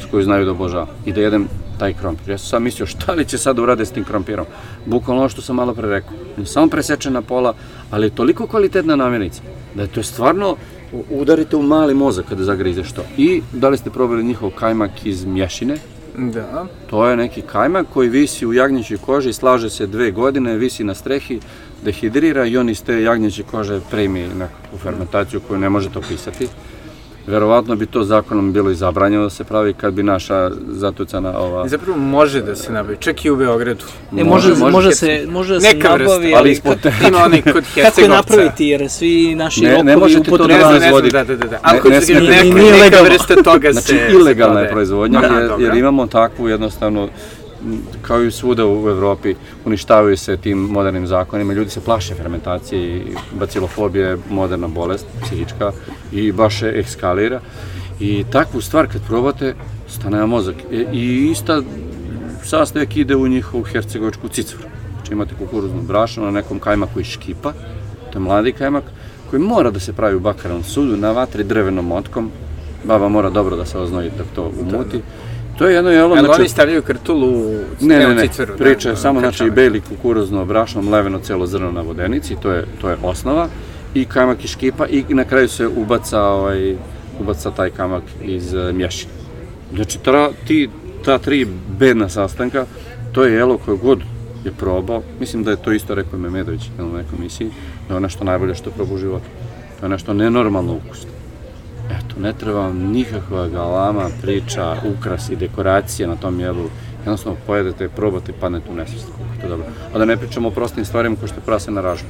[0.00, 2.30] s koju znaju da obožavam, i da jedem taj krompir.
[2.30, 4.46] Ja sam sam mislio šta li će sad urade s tim krompirom.
[4.86, 6.12] Bukvalno ono što sam malo pre rekao.
[6.44, 7.54] Samo presečena pola,
[7.90, 9.42] ali je toliko kvalitetna namirnica
[9.74, 10.56] da je to stvarno
[11.10, 13.02] udarite u mali mozak kada zagrizeš to.
[13.16, 15.76] I da li ste probali njihov kajmak iz mješine?
[16.18, 16.66] Da.
[16.90, 20.94] To je neki kajmak koji visi u jagnjećoj koži, slaže se dve godine, visi na
[20.94, 21.40] strehi,
[21.86, 26.48] dehidrira i on iz te jagnjeće kože primi nekakvu fermentaciju koju ne možete opisati.
[27.26, 31.68] Verovatno bi to zakonom bilo i zabranjeno da se pravi kad bi naša zatucana ova...
[31.68, 33.84] Zapravo može da se nabavi, čak i u Beogradu.
[34.12, 36.80] E, može, Može, može, može se, može da se Neka vrsta, nabavi, ali ali ispod
[36.80, 36.92] te...
[37.08, 40.58] Ima onaj kod kako je napraviti, jer svi naši Ne- ne rokovi možete to Ne
[40.58, 41.12] znam, ne znam, proizvoditi.
[41.12, 41.58] da, da, da, da.
[41.62, 43.72] Ali Ne- kod ne se smijete- neka, neka vrsta toga se...
[43.72, 47.08] Znači, se ilegalna je proizvodnja, Aha, jer, jer imamo takvu jednostavno,
[48.02, 53.02] kao i svuda u Evropi, uništavaju se tim modernim zakonima, ljudi se plaše fermentacije i
[53.38, 55.72] bacilofobija je moderna bolest, psihička,
[56.12, 57.40] i baš je ekskalira.
[58.00, 59.54] I takvu stvar kad probate,
[59.88, 60.56] stane na mozak.
[60.72, 61.62] E, I ista
[62.44, 64.64] sastojak ide u njihovu hercegovačku cicuru.
[64.94, 67.52] Znači imate kukuruzno brašno na nekom kajmaku iz škipa,
[68.12, 68.84] to je mladi kajmak,
[69.30, 72.30] koji mora da se pravi u bakarom sudu na vatri drvenom motkom.
[72.84, 75.00] Baba mora dobro da se oznoji dok to umuti.
[75.58, 78.88] To je jedno jelo, znači, oni stavljaju krtulu u ne, ne, ne, cicveru, da, priča
[78.88, 79.50] je da, samo znači krčame.
[79.50, 83.48] beli kukuruzno brašno mleveno celo zrno na vodenici, to je, to je osnova
[83.94, 86.76] i kajmak iz škipa i na kraju se ubaca, ovaj,
[87.20, 89.12] ubaca taj kamak iz uh, mješine.
[89.74, 90.70] Znači, tra, ti,
[91.04, 91.46] ta tri
[91.78, 92.66] bedna sastanka,
[93.12, 94.00] to je jelo koje god
[94.44, 97.50] je probao, mislim da je to isto rekao Memedović na nekoj emisiji,
[97.88, 99.26] da je nešto najbolje što je probao u životu.
[99.80, 101.15] To je nešto nenormalno ukusno.
[102.20, 106.68] Ne treba vam nikakva galama, priča, ukras i dekoracija na tom jelu.
[106.98, 109.06] Jednostavno pojedete, probate padnete u nesvest.
[109.16, 109.66] koliko je To dobro.
[109.94, 112.08] A da ne pričamo o prostim stvarima kao što je prase na ražnju.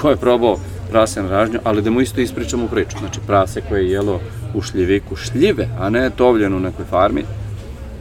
[0.00, 0.56] Ko je probao
[0.90, 2.98] prase na ražnju, ali da mu isto ispričamo priču.
[2.98, 4.20] Znači prase koje je jelo
[4.54, 7.24] u šljiviku šljive, a ne tovljeno u nekoj farmi,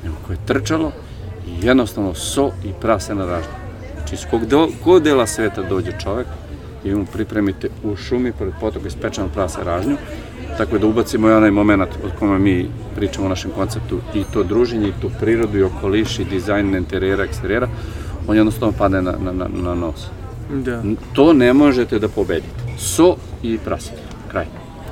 [0.04, 0.92] nego koje je trčalo
[1.48, 3.54] i jednostavno so i prase na ražnju.
[3.98, 6.28] Znači iz kog, do, dela sveta dođe čovek
[6.84, 9.98] i mu pripremite u šumi pored potoka ispečeno prase ražnju,
[10.58, 14.44] tako da ubacimo i onaj moment od kome mi pričamo o našem konceptu i to
[14.44, 17.68] druženje, i tu prirodu, i okoliš, i dizajn interijera, eksterijera,
[18.28, 20.08] on jednostavno padne na, na, na, na nos.
[20.54, 20.84] Da.
[21.14, 22.64] To ne možete da pobedite.
[22.78, 23.92] So i prase.
[24.32, 24.46] Kraj.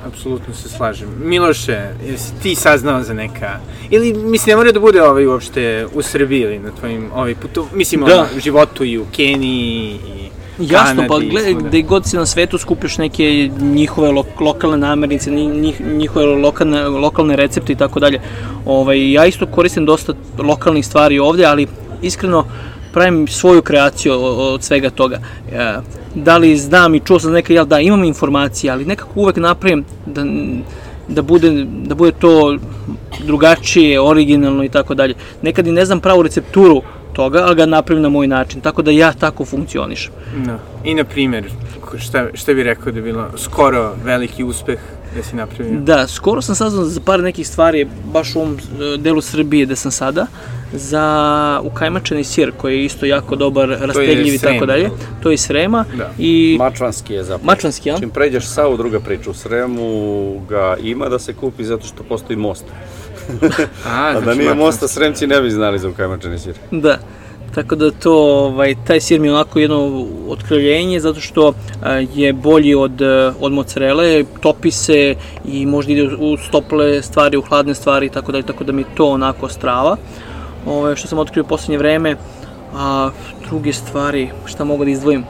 [0.06, 1.08] Apsolutno se slažem.
[1.24, 3.58] Miloše, jesi ti saznao za neka...
[3.90, 7.66] Ili, mislim, ne mora da bude ovaj uopšte u Srbiji ili na tvojim ovaj putu,
[7.74, 8.18] mislim, Da.
[8.18, 11.68] ono, životu i u Keniji i Jasno, pa svuda.
[11.68, 17.36] gde god si na svetu skupiš neke njihove lo, lokalne namirnice, njih, njihove lokalne, lokalne
[17.36, 18.20] recepte i tako dalje.
[18.66, 21.66] Ovaj, ja isto koristim dosta lokalnih stvari ovde, ali
[22.02, 22.44] iskreno
[22.92, 25.20] pravim svoju kreaciju od svega toga.
[25.52, 25.74] E,
[26.14, 29.84] da li znam i čuo sam nekad, jel da, imam informacije, ali nekako uvek napravim
[30.06, 30.24] da,
[31.08, 32.58] da, bude, da bude to
[33.24, 35.14] drugačije, originalno i tako dalje.
[35.42, 38.90] Nekad i ne znam pravu recepturu toga, ali ga napravim na moj način, tako da
[38.90, 40.12] ja tako funkcionišem.
[40.46, 40.58] Da.
[40.84, 41.44] I, na primjer,
[41.80, 44.78] ko- šta, šta bi rekao da je bilo skoro veliki uspeh
[45.16, 45.80] da si napravio?
[45.80, 49.76] Da, skoro sam saznao za par nekih stvari, baš u ovom e, delu Srbije gde
[49.76, 50.26] sam sada,
[50.72, 54.90] za ukajmačeni sir koji je isto jako dobar, rastegljiv i tako dalje.
[55.22, 55.84] To je iz Srema.
[55.96, 56.10] Da.
[56.18, 57.46] I Mačvanski je zapravo.
[57.46, 57.98] Mačvanski, ja?
[57.98, 59.30] Čim pređeš Savu, druga priča.
[59.30, 62.64] U Sremu ga ima da se kupi zato što postoji most.
[63.86, 66.54] A, A da znači, nije mosta, Sremci ne bi znali za ukajmačeni sir.
[66.70, 66.98] Da.
[67.54, 71.52] Tako da to, ovaj, taj sir mi je onako jedno otkrivljenje zato što
[72.14, 77.42] je bolji od, e, od mozzarele, topi se i možda ide u stople stvari, u
[77.42, 79.96] hladne stvari i tako dalje, tako da mi to onako strava.
[80.66, 82.16] Ove, što sam otkrio u poslednje vreme,
[82.74, 83.10] a
[83.48, 85.24] druge stvari, šta mogu da izdvojim?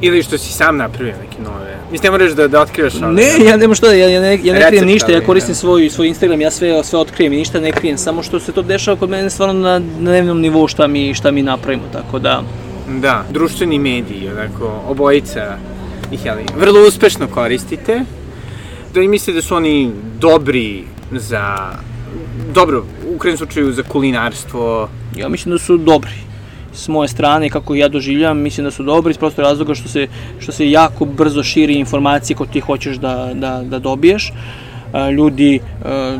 [0.00, 1.76] Ili što si sam napravio neke nove.
[1.92, 3.12] Mislim, ne moraš da, da otkrivaš ove.
[3.12, 5.58] Ne, ja nema šta, ja, ja ne, ja ne krijem ništa, ja koristim da.
[5.58, 8.62] svoj, svoj Instagram, ja sve, sve otkrijem i ništa ne krijem, samo što se to
[8.62, 12.42] dešava kod mene stvarno na dnevnom nivou šta mi, šta mi napravimo, tako da...
[12.88, 15.56] Da, društveni mediji, onako, obojica
[16.12, 18.00] ih, jeli, vrlo uspešno koristite.
[18.94, 21.72] Da li mislite da su oni dobri za,
[22.54, 22.84] dobro,
[23.14, 26.27] u krajnjem slučaju za kulinarstvo, Ja mislim da su dobri.
[26.72, 30.06] S moje strane, kako ja doživljam, mislim da su dobri iz prostog razloga što se,
[30.38, 34.32] što se jako brzo širi informacije koje ti hoćeš da, da, da dobiješ.
[34.92, 35.60] A, Ljudi e,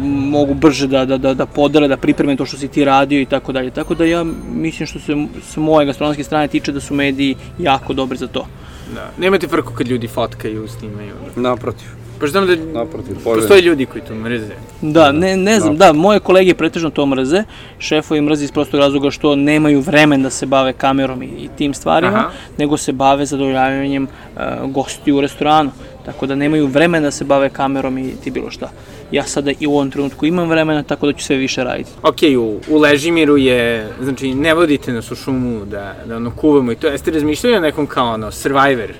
[0.05, 3.27] mogu brže da, da, da, da podele, da pripreme to što si ti radio i
[3.27, 3.71] tako dalje.
[3.71, 7.93] Tako da ja mislim što se s moje gastronomske strane tiče da su mediji jako
[7.93, 8.47] dobri za to.
[8.95, 9.11] da.
[9.19, 11.15] Nemate frku kad ljudi fotkaju, snimaju.
[11.37, 11.89] Naprotiv,
[12.20, 13.16] Pa znam da naprotiv.
[13.24, 14.54] postoje ljudi koji to mrze.
[14.83, 17.44] Da, ne, ne znam, da, moje kolege pretežno to mrze,
[17.78, 21.74] šefovi mrze iz prostog razloga što nemaju vremen da se bave kamerom i, i tim
[21.74, 22.31] stvarima, Aha.
[22.59, 25.70] nego se bave zadovoljavanjem uh, gostiju u restoranu,
[26.04, 28.70] tako da nemaju vremena da se bave kamerom i ti bilo šta.
[29.12, 31.90] Ja sada i u ovom trenutku imam vremena, tako da ću sve više raditi.
[32.02, 36.72] Ok, u, u Ležimiru je, znači, ne vodite nas u šumu da, da ono kuvamo
[36.72, 36.87] i to.
[36.87, 38.92] Jeste razmišljali o nekom kao ono, survivor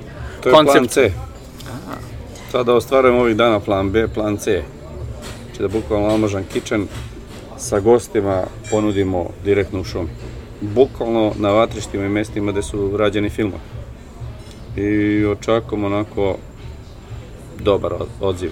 [0.43, 1.13] To je plan C.
[2.59, 4.63] Sada ostvarujemo ovih dana plan B, plan C.
[5.45, 6.87] Znači da bukvalno Almažan Kitchen
[7.59, 10.09] sa gostima ponudimo direktno u šumi.
[10.61, 13.63] Bukvalno na vatrištima i mestima gde su rađeni filmovi.
[14.77, 16.37] I očekujemo onako
[17.61, 18.51] dobar od- odziv.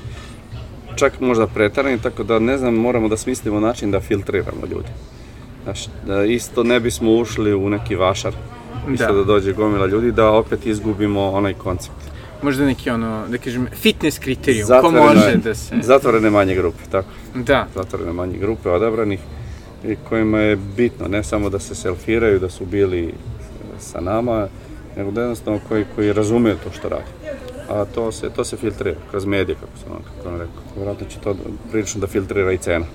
[0.96, 4.88] Čak možda pretarani, tako da ne znam, moramo da smislimo način da filtriramo ljude.
[5.64, 8.34] Znaš, da isto ne bismo ušli u neki vašar,
[8.92, 9.12] isto Da.
[9.12, 12.05] da dođe gomila ljudi, da opet izgubimo onaj koncept.
[12.42, 15.74] Možda neki ono, da kažem, fitness kriterijum, ko Zatvoreno može da se...
[15.82, 17.08] Zatvorene manje grupe, tako.
[17.34, 19.20] Da, Zatvorene manje grupe odabranih
[19.84, 23.12] i kojima je bitno ne samo da se selfiraju, da su bili e,
[23.78, 24.48] sa nama,
[24.96, 27.10] nego da jednostavno koji, koji razumeju to što radi.
[27.68, 30.62] A to se, to se filtrira kroz medije, kako sam vam, kako vam rekao.
[30.76, 31.36] Vjerojatno će to
[31.70, 32.86] prilično da filtrira i cena.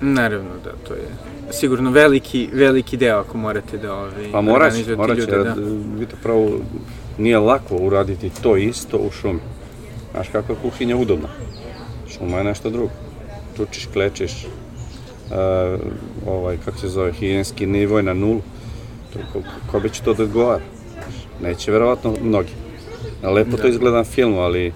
[0.00, 1.08] naravno da, to je
[1.50, 5.42] sigurno veliki, veliki deo ako morate da ovaj, Pa morat će, morat će, da.
[5.44, 5.60] d-
[5.94, 6.50] vidite pravo,
[7.18, 9.40] nije lako uraditi to isto u šumi.
[10.12, 11.28] Znaš kako je kuhinja udobna.
[12.08, 12.90] Šuma je nešto drugo.
[13.56, 15.80] Čučiš, klečiš, uh,
[16.26, 18.40] ovaj, kako se zove, higijenski nivo je na nulu.
[19.12, 20.64] To, ko, ko bi će to da odgovara?
[21.42, 22.52] Neće verovatno mnogi.
[23.22, 24.72] Lepo to izgleda na filmu, ali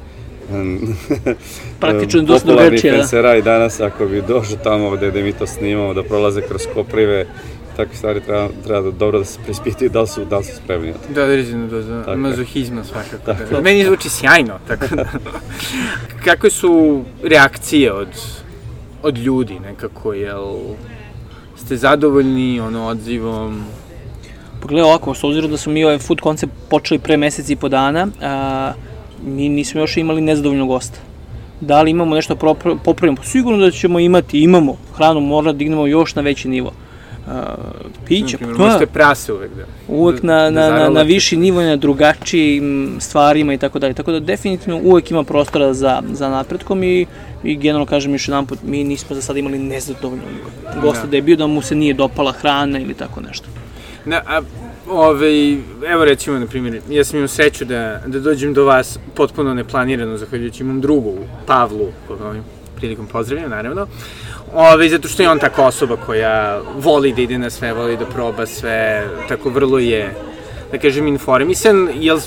[1.80, 2.99] Praktično dosta popularni drugačije, da.
[2.99, 7.26] penseraj danas, ako bi došao tamo gde, gde mi to snimamo, da prolaze kroz koprive,
[7.81, 10.57] takve stvari treba, treba da dobro da se preispitaju da li su, da li su
[10.57, 11.12] spremni na to.
[11.14, 12.16] Da, određenu dozu Tako je.
[12.16, 13.33] mazohizma svakako.
[13.51, 13.61] Da.
[13.61, 15.05] Meni zvuči sjajno, tako da.
[16.24, 18.09] Kakve su reakcije od,
[19.03, 20.57] od ljudi nekako, jel
[21.57, 23.64] ste zadovoljni ono odzivom?
[24.61, 27.68] Pogledaj ovako, s obzirom da smo mi ovaj food koncept počeli pre mesec i po
[27.68, 28.72] dana, a,
[29.24, 30.99] mi nismo još imali nezadovoljnog gosta.
[31.61, 32.37] Da li imamo nešto
[32.85, 33.16] popravimo?
[33.16, 34.76] Pa sigurno da ćemo imati, imamo.
[34.97, 36.72] Hranu mora da dignemo još na veći nivo.
[37.29, 37.55] A,
[38.07, 39.62] piće, Naprimjer, to je možete prase uvek da...
[39.89, 41.05] uvek da- na, da na, na, na zarolate.
[41.05, 43.95] viši nivo, na drugačijim stvarima i tako dalje.
[43.95, 47.07] Tako da definitivno uvek ima prostora za, za napretkom i,
[47.45, 50.29] i generalno kažem još jedan put, mi nismo za sad imali nezadovoljnog
[50.83, 51.11] gosta Da.
[51.11, 51.16] da.
[51.16, 53.47] je bio da mu se nije dopala hrana ili tako nešto.
[54.05, 54.41] Na, a,
[54.91, 55.53] ovaj,
[55.89, 60.16] evo recimo, na primjer, ja sam imao sreću da, da dođem do vas potpuno neplanirano,
[60.16, 61.14] zahvaljujući imam drugu,
[61.47, 62.43] Pavlu, koga ovim
[62.77, 63.87] prilikom pozdravljam, naravno.
[64.55, 68.07] Ove, zato što je on taka osoba koja voli da ide na sve, voli da
[68.07, 70.14] proba sve, tako vrlo je,
[70.72, 72.18] da kažem, informisan, jel,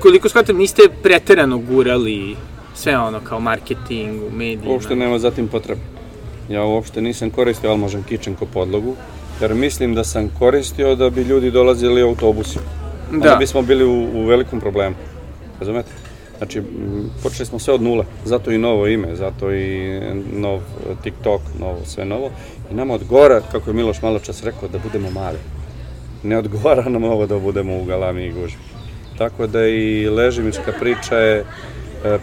[0.00, 2.36] koliko shvatam, niste preterano gurali
[2.74, 4.72] sve ono kao marketing u medijima?
[4.72, 5.80] Uopšte nema zatim potrebe.
[6.48, 8.94] Ja uopšte nisam koristio Almažan Kitchen kao podlogu,
[9.40, 12.64] jer mislim da sam koristio da bi ljudi dolazili autobusima.
[13.12, 13.36] Onda Da.
[13.36, 14.94] bismo bili u, u velikom problemu.
[15.60, 15.90] Razumete?
[16.42, 16.62] Znači,
[17.22, 20.00] počeli smo sve od nule, zato i novo ime, zato i
[20.32, 20.60] nov e,
[21.02, 22.30] TikTok, novo, sve novo.
[22.70, 25.38] I nama odgovara, kako je Miloš malo čas rekao, da budemo mali.
[26.22, 28.58] Ne odgovara nam ovo da budemo u galami i gužvi.
[29.18, 31.44] Tako da i Ležimička priča je e,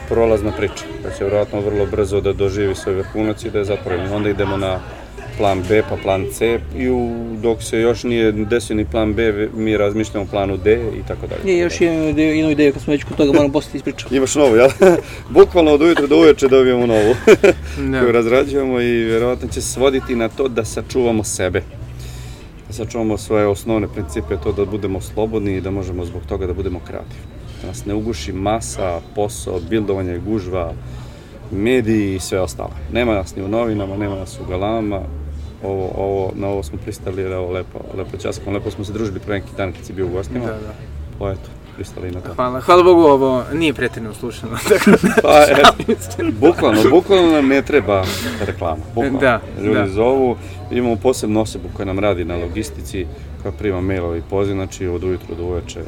[0.09, 4.15] prolazna priča, koja će vjerojatno vrlo brzo da doživi svoj vrhunac i da je zatvorena.
[4.15, 4.79] Onda idemo na
[5.39, 7.09] plan B pa plan C i u,
[7.41, 11.27] dok se još nije desio ni plan B, mi razmišljamo o planu D i tako
[11.27, 11.53] dalje.
[11.53, 14.09] Je, još imam ideju, jednu ideju kad smo već kod toga, moram posle ti ispričam.
[14.15, 14.69] Imaš novu, jel?
[15.29, 17.15] Bukvalno od ujutro do uveče dobijemo novu,
[17.91, 17.99] Da.
[17.99, 21.61] koju razrađujemo i vjerojatno će se svoditi na to da sačuvamo sebe.
[22.67, 26.53] Da sačuvamo svoje osnovne principe, to da budemo slobodni i da možemo zbog toga da
[26.53, 27.23] budemo kreativni.
[27.61, 30.73] Da nas ne uguši masa, posao, bildovanje, gužva,
[31.51, 32.71] mediji i sve ostalo.
[32.93, 35.01] Nema nas ni u novinama, nema nas u galamama,
[35.63, 39.19] ovo, ovo, na ovo smo pristali, jer evo lepo, lepo časkamo, lepo smo se družili
[39.19, 40.45] pre neki dan kad si bio u gostima.
[40.45, 40.73] Da, da.
[41.19, 42.33] Pa eto, pristali na to.
[42.33, 47.61] Hvala, hvala Bogu, ovo nije pretredno slušano, tako da Pa, e, bukvalno, bukvalno nam ne
[47.61, 48.05] treba
[48.45, 48.83] reklama.
[48.95, 49.19] Bukvalno.
[49.19, 49.87] Da, Ljudi da.
[49.87, 50.37] zovu,
[50.71, 53.05] imamo posebnu osobu koja nam radi na logistici,
[53.41, 55.79] koja prima mailove i poziv, znači od ujutro do uveče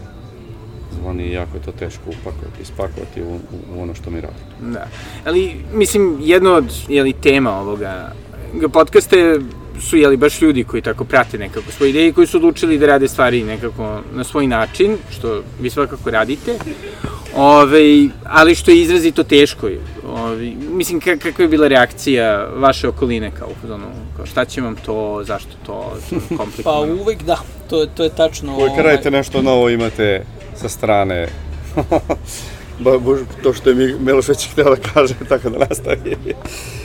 [1.02, 4.74] zvoni i jako je to teško upakovati, ispakovati u, u, u ono što mi radimo.
[4.74, 4.88] Da.
[5.26, 8.14] Ali, mislim, jedno od jeli, tema ovoga
[8.54, 9.40] ga podcasta je,
[9.80, 12.86] su jeli, baš ljudi koji tako prate nekako svoje ideje i koji su odlučili da
[12.86, 16.56] rade stvari nekako na svoj način, što vi svakako radite.
[17.36, 17.80] Ove,
[18.24, 19.70] ali što je izrazito teško.
[20.08, 23.86] Ove, mislim, ka, kakva je bila reakcija vaše okoline kao, fazonu,
[24.18, 25.94] kao šta će vam to, zašto to,
[26.30, 26.94] Pa komplikovano?
[26.96, 27.38] uvek da,
[27.70, 28.54] to, je- to je tačno.
[28.54, 30.24] Uvijek ovaj, radite nešto novo, imate
[30.56, 31.28] sa strane
[32.80, 36.16] Ba, bož, to što je mi Miloš već da kaže, tako da nastavi.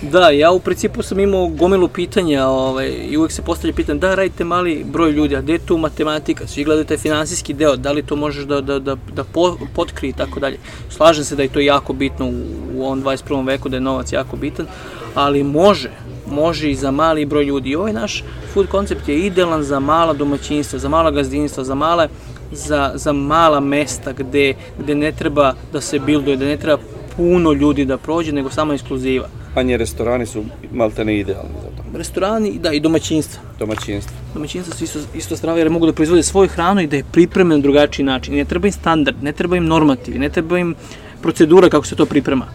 [0.03, 4.15] Da, ja u principu sam imao gomilu pitanja ovaj, i uvek se postavlja pitanje da
[4.15, 6.47] radite mali broj ljudi, a gde je tu matematika?
[6.47, 10.09] Svi gledaju taj finansijski deo, da li to možeš da, da, da, da po, potkri
[10.09, 10.59] i tako dalje.
[10.91, 12.35] Slažem se da je to jako bitno u,
[12.75, 13.47] u ovom 21.
[13.47, 14.67] veku, da je novac jako bitan,
[15.15, 15.91] ali može,
[16.31, 17.71] može i za mali broj ljudi.
[17.71, 18.25] I ovaj naš
[18.55, 22.09] food koncept je idealan za mala domaćinstva, za mala gazdinstva, za male
[22.53, 26.83] za, za mala mesta gde, gde ne treba da se bilduje, da ne treba
[27.17, 29.29] puno ljudi da prođe, nego samo ekskluziva.
[29.57, 31.99] Manje restorani su maltene idealni za to.
[31.99, 33.41] Restorani, da, i domaćinstva.
[33.59, 34.17] Domaćinstvo.
[34.35, 37.57] Domaćinstva su isto, isto zdrave jer mogu da proizvode svoju hranu i da je pripreme
[37.57, 38.35] na drugačiji način.
[38.35, 40.75] Ne treba im standard, ne treba im normativi, ne treba im
[41.23, 42.47] procedura kako se to priprema.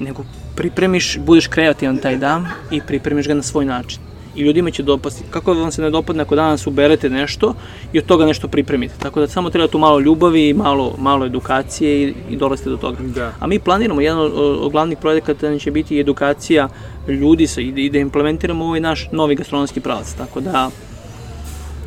[0.00, 0.24] Nego
[0.56, 4.07] pripremiš, budeš kreativan taj dan i pripremiš ga na svoj način.
[4.38, 5.24] I ljudima će dopasti.
[5.30, 7.54] Kako vam se ne dopadne ako danas uberete nešto
[7.92, 8.94] i od toga nešto pripremite.
[8.98, 12.76] Tako da samo treba tu malo ljubavi i malo, malo edukacije i, i dolazite do
[12.76, 12.98] toga.
[13.00, 13.32] Da.
[13.40, 16.68] A mi planiramo, jedan od, od glavnih projekata će biti edukacija
[17.08, 20.12] ljudi sa, i, da- i da implementiramo ovaj naš novi gastronomski pravac.
[20.12, 20.70] Tako da,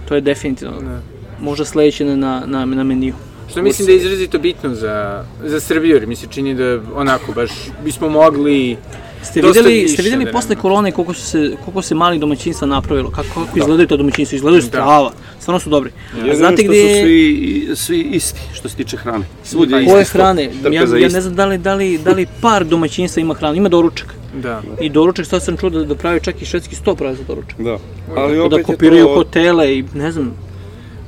[0.07, 0.99] to je definitivno Da.
[1.41, 3.13] možda sledeće na, na, na, na meniju.
[3.49, 7.31] Što mislim da je izrazito bitno za, za Srbiju, jer mi se čini da onako
[7.33, 7.51] baš
[7.83, 8.77] bismo mogli
[9.23, 12.67] Ste videli, više ste videli da posle korone koliko su se koliko se malih domaćinstva
[12.67, 15.91] napravilo, kako, kako izgledaju ta domaćinstva, izgledaju strava, stvarno su dobri.
[16.13, 19.25] A Jedino znate što gde su svi, svi isti što se tiče hrane.
[19.43, 22.11] Svud je koje isti hrane, Trpe ja, ja ne znam da li, da li, da
[22.11, 24.15] li par domaćinstva ima hranu, ima doručak.
[24.33, 24.61] Da.
[24.81, 27.59] I doručak, sad sam čuo da, da pravi čak i švedski sto pravi za doručak.
[27.59, 27.77] Da.
[28.17, 29.15] Ali Tako opet da kopiraju to...
[29.15, 30.35] hotele i ne znam,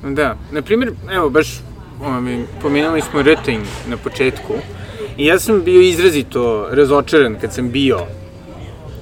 [0.03, 1.47] Da, na primjer, evo baš
[2.01, 4.53] um, pomenuli smo Rting na početku
[5.18, 7.99] i ja sam bio izrazito razočaran kad sam bio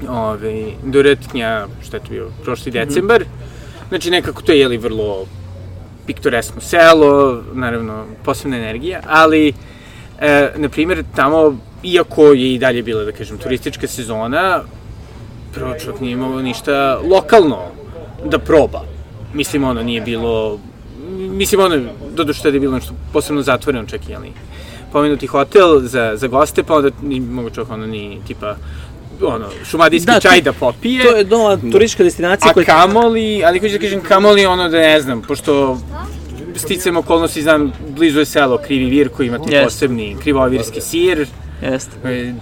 [0.09, 3.23] ovaj, do Rtnja, šta je to bio, prošli decembar,
[3.91, 5.25] Znači nekako to je jeli vrlo
[6.05, 9.53] piktoresno selo, naravno posebna energija, ali
[10.19, 14.61] e, na primjer tamo, iako je i dalje bila da kažem turistička sezona,
[15.53, 17.59] prvo čovjek nije imao ništa lokalno
[18.25, 18.85] da proba.
[19.33, 20.59] Mislim ono nije bilo,
[21.17, 21.81] mislim ono,
[22.15, 24.31] doduše tada je bilo nešto posebno zatvoreno čak i, ali
[24.91, 28.55] pomenuti hotel za, za goste, pa onda ni mogu čovjek ono ni tipa
[29.21, 31.03] ono, šumadijski Da, da, čaj da popije.
[31.03, 32.65] To je nova turistička destinacija A koja...
[32.65, 35.77] kamoli, ali hoću da kažem kamoli ono da ne znam, pošto
[36.55, 39.63] sticam okolnosti, znam, blizu je selo Krivi Vir koji ima tu Jeste.
[39.63, 41.27] posebni krivovirski sir,
[41.61, 41.91] Jeste.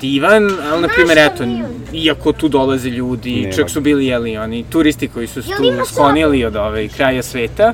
[0.02, 1.43] divan, ali na primjer eto,
[1.93, 3.54] iako tu dolaze ljudi, Nema.
[3.54, 7.74] čak su bili jeli oni turisti koji su tu sklonili od ove kraja sveta,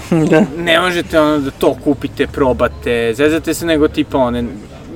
[0.30, 0.44] da.
[0.58, 4.44] ne možete ono da to kupite, probate, zezate se nego tipa one,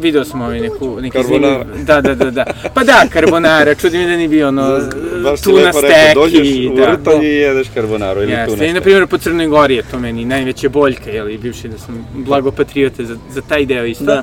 [0.00, 1.64] video smo ovaj neku, neki Carbonara.
[1.64, 2.44] zanimljiv- da, da, da, da,
[2.74, 4.78] pa da, carbonara, čudi mi da nije bio ono,
[5.22, 8.64] Baš tuna lepo rekao, dođeš steki, u da, Rtalj i jedeš karbonaru ili Jeste, tuna
[8.64, 11.78] i na primjer po Crnoj Gori je to meni najveća boljka, jel, i bivši da
[11.78, 14.04] sam blago patriote za, za taj deo isto.
[14.04, 14.22] Da.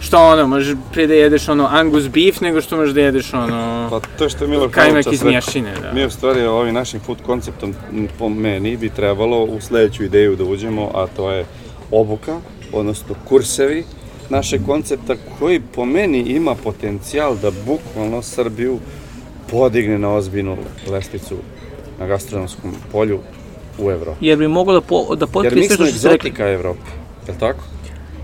[0.00, 3.86] Što ono, možeš pre da jedeš ono angus beef nego što možeš da jedeš ono
[3.90, 5.92] Pa to što je Milo kajmak iz mješine, da.
[5.92, 7.74] Mi u stvari ovim našim food konceptom
[8.18, 11.44] po meni bi trebalo u sledeću ideju da uđemo, a to je
[11.90, 12.36] obuka,
[12.72, 13.84] odnosno kursevi
[14.30, 18.78] našeg koncepta koji po meni ima potencijal da bukvalno Srbiju
[19.50, 20.56] podigne na ozbiljnu
[20.90, 21.36] lestvicu
[21.98, 23.18] na gastronomskom polju
[23.78, 24.26] u Evropi.
[24.26, 26.28] Jer bi moglo da, po, da Jer potkrije mi sve smo što ste rekli.
[26.28, 26.90] egzotika Evropi,
[27.26, 27.64] je li tako?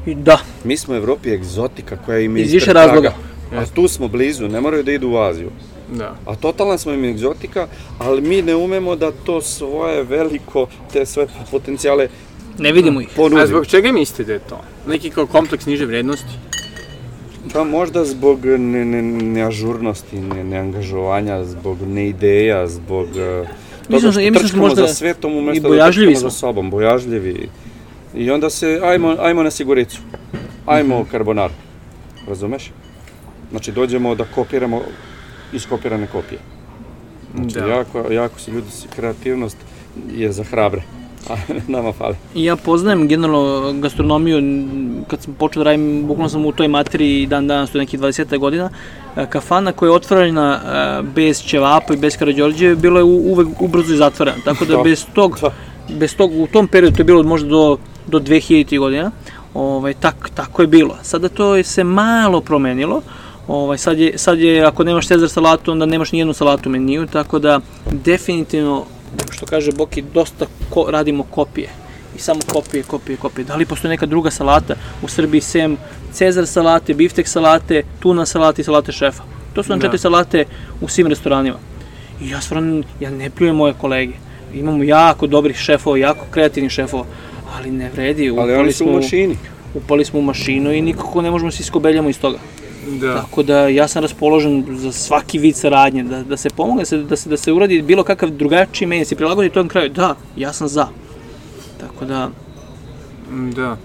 [0.07, 3.13] I Da, Mi smo Evropi egzotika koja ima Iz više razloga.
[3.53, 5.51] A tu smo blizu, ne moraju da idu u Aziju.
[5.89, 6.17] da.
[6.27, 7.67] A totalna smo im egzotika,
[7.99, 12.09] ali mi ne umemo da to svoje veliko, te sve potencijale
[12.59, 13.09] ne vidimo ih.
[13.09, 13.47] A ponudimo.
[13.47, 14.61] zbog čega mislite da je to?
[14.87, 16.31] Neki kao kompleks niže vrednosti?
[17.53, 23.49] Pa možda zbog ne, ne, neažurnosti, ne, neangažovanja, zbog neideja, zbog uh,
[23.89, 26.31] Mislim toga što- ja mislim trčkamo možda za svetom i umesto da bojažljivi trčkamo za
[26.31, 26.39] smo.
[26.41, 27.49] sobom, bojažljivi.
[28.17, 29.99] I onda se, ajmo, ajmo na siguricu,
[30.67, 31.11] ajmo Mhm.
[31.11, 31.51] karbonar,
[32.29, 32.71] razumeš?
[33.51, 34.81] Znači dođemo da kopiramo
[35.53, 36.41] iskopirane kopije.
[37.35, 37.67] Znači, Da.
[37.67, 39.57] jako, jako se ljudi, kreativnost
[40.11, 40.83] je za hrabre,
[41.31, 41.35] a
[41.69, 42.15] nama fali.
[42.35, 44.67] Ja poznajem generalno gastronomiju,
[45.07, 48.01] kad sam počeo da radim, bukvalno sam u toj materiji dan danas, to je nekih
[48.01, 48.71] 20 godina,
[49.17, 50.61] e, kafana koja je otvorena
[50.99, 54.83] e, bez ćevapa i bez Karadžorđe, bilo je uvek ubrzo i zatvorena, tako da Da.
[54.83, 55.51] bez tog, Da.
[55.91, 59.11] bez tog, u tom periodu, to je bilo možda do, do 2000 godina,
[59.55, 60.97] ovaj, tak, tako je bilo.
[61.03, 63.03] Sada to je se malo promenilo,
[63.49, 66.73] Ovaj, sad, je, sad je, ako nemaš Cezar salatu, onda nemaš ni jednu salatu u
[66.73, 67.61] meniju, tako da
[67.93, 68.85] definitivno,
[69.31, 71.69] što kaže Boki, dosta ko, radimo kopije.
[72.17, 73.45] I samo kopije, kopije, kopije.
[73.45, 75.77] Da li postoji neka druga salata u Srbiji sem
[76.13, 79.23] Cezar salate, biftek salate, tuna salate i salate šefa?
[79.55, 79.87] To su nam Da.
[79.87, 80.45] četiri salate
[80.81, 81.57] u svim restoranima.
[82.21, 84.15] I ja stvarno, ja ne pljujem moje kolege.
[84.55, 87.05] Imamo jako dobrih šefova, jako kreativnih šefova,
[87.55, 88.33] ali ne vredi.
[88.39, 89.37] Ali oni su u smo- mašini.
[89.75, 92.39] Upali smo u mašinu i nikako ne možemo se iskobeljamo iz toga.
[92.91, 93.15] Da.
[93.15, 96.99] Tako da ja sam raspoložen za svaki vid saradnje, da, da se pomogne, da se,
[96.99, 99.91] da, se, da se uradi bilo kakav drugačiji meni, da se prilagodi tom kraju.
[99.91, 100.87] Da, ja sam za.
[101.81, 102.31] Tako da,
[103.55, 103.77] Da.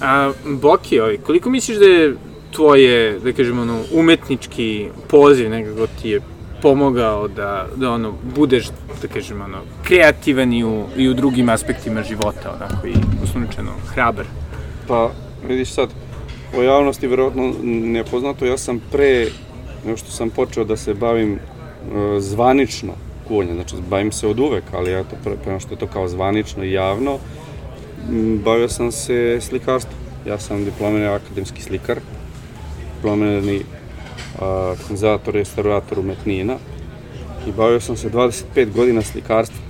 [0.00, 2.16] A, Boki, ovaj, koliko misliš da je
[2.50, 6.20] tvoje, da kažemo, ono, umetnički poziv nekako ti je
[6.66, 8.68] pomogao da, da ono, budeš,
[9.02, 14.24] da kažemo, ono, kreativan i u, i u drugim aspektima života, onako, i uslovničeno, hrabar.
[14.88, 15.10] Pa,
[15.48, 15.88] vidiš sad,
[16.56, 19.28] o javnosti verovatno nepoznato, ja sam pre
[19.84, 21.38] nego što sam počeo da se bavim e,
[22.20, 22.92] zvanično
[23.28, 26.64] kuvanjem, znači bavim se od uvek, ali ja to pre, što je to kao zvanično
[26.64, 27.18] i javno,
[28.10, 30.00] m, bavio sam se slikarstvom.
[30.26, 32.00] Ja sam diplomirani akademski slikar,
[32.96, 33.62] diplomirani
[34.40, 36.56] a, konzervator, restaurator umetnina
[37.48, 39.66] i bavio sam se 25 godina slikarstvom.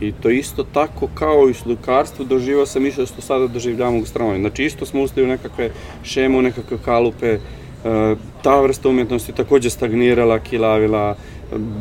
[0.00, 4.00] I to isto tako kao i u slikarstvu doživao sam isto što sada doživljavamo u
[4.00, 4.40] gastronomiji.
[4.40, 5.70] Znači isto smo ušli u nekakve
[6.02, 7.38] šeme, u nekakve kalupe, e,
[8.42, 11.16] ta vrsta umetnosti takođe stagnirala, kilavila,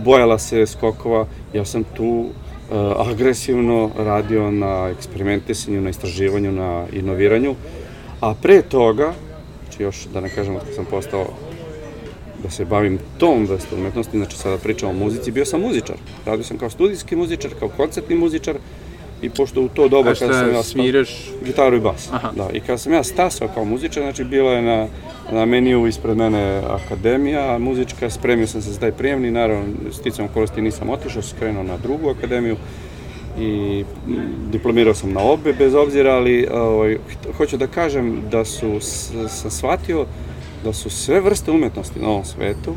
[0.04, 1.26] bojala se skokova.
[1.54, 2.76] Ja sam tu e,
[3.12, 7.56] agresivno radio na eksperimentisanju, na istraživanju, na inoviranju.
[8.22, 9.14] A pre toga,
[9.64, 11.26] znači još da ne kažemo kad sam postao
[12.46, 15.96] da se bavim tom vrstom umetnosti, znači sada pričam o muzici, bio sam muzičar.
[16.26, 18.56] Radio sam kao studijski muzičar, kao koncertni muzičar
[19.22, 21.32] i pošto u to doba kada sam ja sviraš?
[21.46, 22.10] gitaru i bas.
[22.12, 22.32] Aha.
[22.36, 24.88] Da, i kada sam ja stasao kao muzičar, znači bilo je na,
[25.32, 30.62] na meniju ispred mene akademija muzička, spremio sam se za taj prijemni, naravno sticam okolosti
[30.62, 32.56] nisam otišao, sam krenuo na drugu akademiju
[33.40, 33.84] i
[34.52, 36.98] diplomirao sam na obe bez obzira, ali ovaj,
[37.38, 38.80] hoću da kažem da su,
[39.28, 40.06] sam shvatio
[40.66, 42.76] da su sve vrste umetnosti na ovom svetu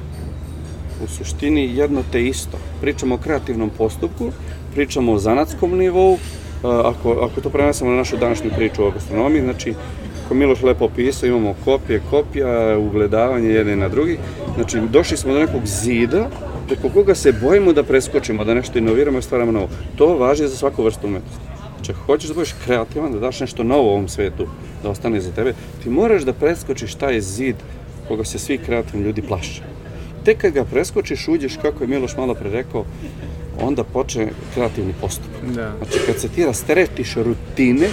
[1.04, 2.58] u suštini jedno te isto.
[2.80, 4.32] Pričamo o kreativnom postupku,
[4.74, 6.18] pričamo o zanatskom nivou,
[6.62, 9.74] ako, ako to prenesemo na našu današnju priču o gastronomiji, znači,
[10.22, 14.18] kako Miloš lepo opisao, imamo kopije, kopija, ugledavanje jedne na drugi,
[14.54, 16.28] znači, došli smo do nekog zida,
[16.66, 19.68] preko koga se bojimo da preskočimo, da nešto inoviramo i stvaramo novo.
[19.96, 21.44] To važi za svaku vrstu umetnosti.
[21.76, 24.46] Znači, ako hoćeš da budeš kreativan, da daš nešto novo ovom svetu,
[24.82, 27.56] da ostane za tebe, ti moraš da preskočiš taj zid
[28.08, 29.62] koga se svi kreativni ljudi plaše.
[30.24, 32.84] Tek kad ga preskočiš, uđeš, kako je Miloš malo pre rekao,
[33.60, 35.42] onda počne kreativni postupak.
[35.54, 35.72] Da.
[35.78, 37.88] Znači, kad se ti rasteretiš rutine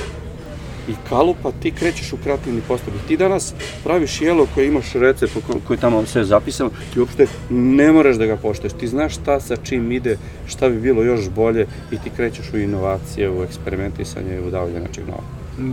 [0.88, 3.00] i kalupa, ti krećeš u kreativni postupak.
[3.08, 3.54] Ti danas
[3.84, 5.34] praviš jelo koje imaš recept
[5.68, 8.74] koji tamo sve zapisano, ti uopšte ne moraš da ga pošteš.
[8.74, 12.58] Ti znaš šta sa čim ide, šta bi bilo još bolje i ti krećeš u
[12.58, 15.24] inovacije, u eksperimentisanje i u davljanje nečeg novog.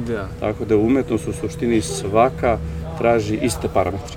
[0.07, 0.29] Da.
[0.41, 2.59] Tako da umetnost u suštini svaka
[2.99, 4.17] traži iste parametre.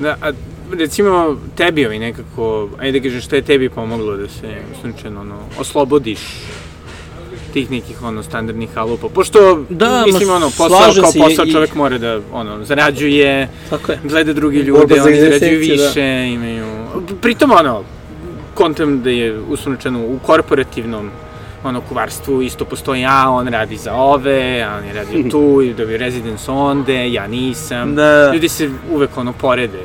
[0.00, 0.32] Da, a
[0.72, 2.44] recimo tebi ovi nekako,
[2.78, 4.48] ajde da kažeš šta je tebi pomoglo da se
[4.82, 6.20] sunčano ono, oslobodiš
[7.52, 9.08] tih nekih ono standardnih halupa.
[9.08, 13.98] Pošto Da, mislim ono posao kao posao i- čovjek mora da ono zarađuje, Tako je.
[14.04, 15.84] gleda drugi ljude, oni zarađuju da.
[15.84, 16.66] više, imaju...
[17.20, 17.82] Pritom ono,
[18.54, 21.10] kontem da je uslovničeno u korporativnom
[21.64, 25.74] ono kuvarstvu isto postoji, a on radi za ove, a on je radio tu, i
[25.74, 27.94] dobio residence onde, ja nisam.
[27.94, 28.32] Da.
[28.32, 29.80] Ljudi se uvek ono porede.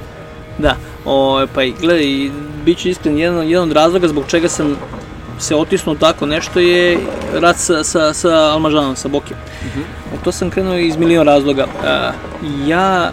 [0.57, 2.29] Da, o, pa i gledaj,
[2.65, 4.75] bit ću iskren, jedan, jedan od razloga zbog čega sam
[5.39, 6.97] se otisnuo tako nešto je
[7.33, 9.37] rad sa, sa, sa Almažanom, sa Bokim.
[10.13, 11.65] U to sam krenuo iz milion razloga.
[11.83, 12.11] A,
[12.67, 13.11] ja,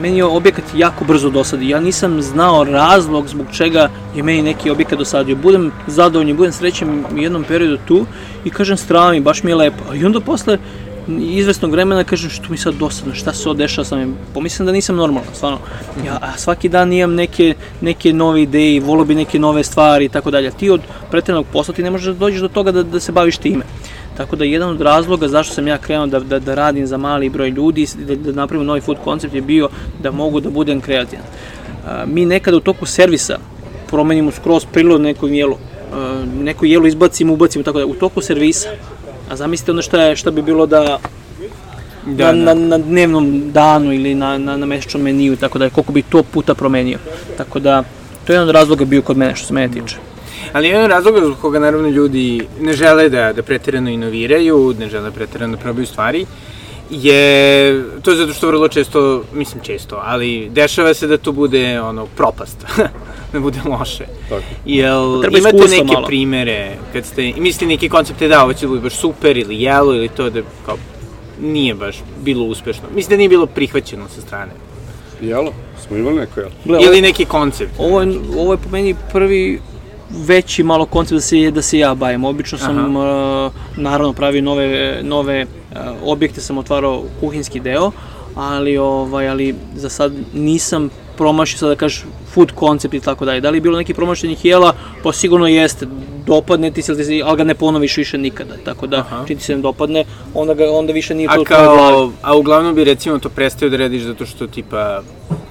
[0.00, 1.68] meni je objekat jako brzo dosadi.
[1.68, 5.36] Ja nisam znao razlog zbog čega je meni neki objekat dosadio.
[5.36, 8.06] Budem zadovoljan, budem srećen u jednom periodu tu
[8.44, 9.94] i kažem strava mi, baš mi je lepo.
[9.94, 10.58] I onda posle
[11.08, 14.14] izvesnog vremena kažem što mi sad dosadno, šta se ovo dešava sa mnom.
[14.34, 15.58] Pomislim da nisam normalan, stvarno.
[16.06, 20.08] Ja a svaki dan imam neke, neke nove ideje, volo bi neke nove stvari i
[20.08, 20.50] tako dalje.
[20.50, 20.80] Ti od
[21.10, 23.64] pretrednog posla ti ne možeš da dođeš do toga da, da se baviš time.
[24.18, 27.28] Tako da jedan od razloga zašto sam ja krenuo da, da, da radim za mali
[27.28, 29.68] broj ljudi, da, da napravim novi food koncept je bio
[30.02, 31.24] da mogu da budem kreativan.
[31.86, 33.38] A, mi nekada u toku servisa
[33.86, 35.56] promenimo skroz prilog nekom jelu.
[35.94, 38.68] A, neko jelo izbacimo, ubacimo, tako da u toku servisa.
[39.30, 40.98] A zamislite onda šta, je, šta bi bilo da
[42.06, 42.54] Da, na, da.
[42.54, 46.22] na, na dnevnom danu ili na, na, na mesečnom meniju, tako da koliko bi to
[46.22, 46.98] puta promenio.
[47.36, 47.82] Tako da,
[48.24, 49.96] to je jedan od razloga bio kod mene što se mene tiče.
[50.52, 55.10] Ali jedan razlog zbog koga naravno ljudi ne žele da, da preterano inoviraju, ne žele
[55.10, 56.26] preterano da probaju stvari,
[56.90, 61.80] je, to je zato što vrlo često, mislim često, ali dešava se da to bude
[61.80, 62.66] ono propast,
[63.32, 64.04] da bude loše.
[64.28, 64.42] Tako.
[64.64, 66.06] Jel Treba imate neke malo.
[66.06, 69.94] primere kad ste, mislite neki koncepte da ovo će da bude baš super ili jelo
[69.94, 70.76] ili to da kao
[71.40, 72.82] nije baš bilo uspešno.
[72.94, 74.52] Mislim da nije bilo prihvaćeno sa strane.
[75.22, 75.52] Jelo?
[75.86, 76.52] Smo imali neko jelo?
[76.64, 77.72] Gle, Ili neki koncept.
[77.78, 79.60] Ovo je, ovo je po meni prvi
[80.10, 82.24] veći malo koncept da se, da se ja bavim.
[82.24, 87.90] Obično sam, uh, naravno, pravio nove, nove uh, objekte, sam otvarao kuhinski deo,
[88.34, 92.04] ali, ovaj, ali za sad nisam promašio sad da kažeš
[92.34, 93.40] food koncept i tako dalje.
[93.40, 94.72] Da li je bilo neki promašenih jela?
[95.02, 95.86] Pa sigurno jeste.
[96.26, 96.92] Dopadne ti se,
[97.24, 98.54] ali ga ne ponoviš više nikada.
[98.64, 99.24] Tako da, Aha.
[99.26, 100.04] čim ti se ne dopadne,
[100.34, 103.76] onda, ga, onda više nije to A kao, a uglavnom bi recimo to prestao da
[103.76, 105.02] radiš zato što tipa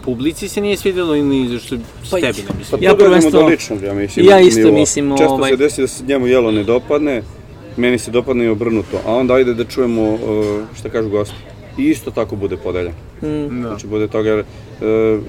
[0.07, 1.75] publici se nije svidelo ili zato što
[2.11, 2.77] Pa, tebi ne bi Pa?
[2.81, 4.25] Ja prvenstveno- do ličnog, ja mislim.
[4.25, 4.79] Ja isto nivoa.
[4.79, 7.21] mislim, Često ovaj- se desi da se njemu jelo ne dopadne,
[7.77, 10.19] meni se dopadne i obrnuto, a onda ajde da čujemo uh,
[10.79, 11.35] šta kažu gosti.
[11.77, 12.95] I isto tako bude podeljeno.
[13.21, 13.67] Da.
[13.67, 15.23] Znači bude toga, jer, uh,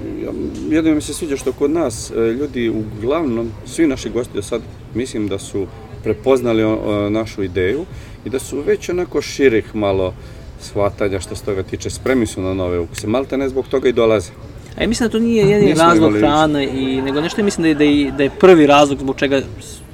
[0.70, 4.60] jedino mi se sviđa što kod nas uh, ljudi uglavnom, svi naši gosti do sad,
[4.94, 5.66] mislim da su
[6.04, 6.78] prepoznali uh,
[7.10, 7.84] našu ideju
[8.24, 10.14] i da su već onako širih malo
[10.60, 13.92] shvatanja što se toga tiče, spremni su na nove ukuse, malte ne zbog toga i
[13.92, 14.30] dolaze.
[14.78, 17.68] A ja mislim da to nije jedini Nismo razlog hrana i nego nešto mislim da
[17.68, 19.40] je, da je, da je prvi razlog zbog čega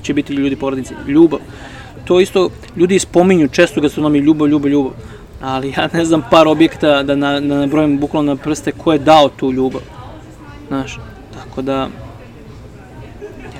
[0.02, 1.40] će biti ljudi porodice ljubav.
[2.04, 4.92] To isto ljudi spominju često gastronomiji ljubav, ljubav, ljubav.
[5.40, 8.98] Ali ja ne znam par objekta da na, da nabrojim bukvalno na prste ko je
[8.98, 9.82] dao tu ljubav.
[10.68, 10.98] Znaš,
[11.34, 11.88] tako da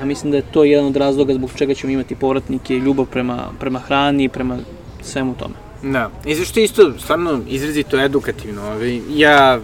[0.01, 3.49] ja mislim da je to jedan od razloga zbog čega ćemo imati povratnike, ljubav prema,
[3.61, 4.59] prema hrani, prema
[5.03, 5.55] svemu tome.
[5.83, 8.63] Da, i zašto isto stvarno izrazito edukativno.
[8.63, 9.61] Ovaj, ja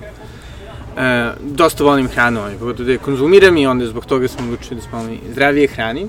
[0.96, 4.76] e, dosta volim hranu, ovaj, pogotovo da je konzumiram i onda zbog toga sam odlučio
[4.76, 6.08] da se malo zdravije hranim.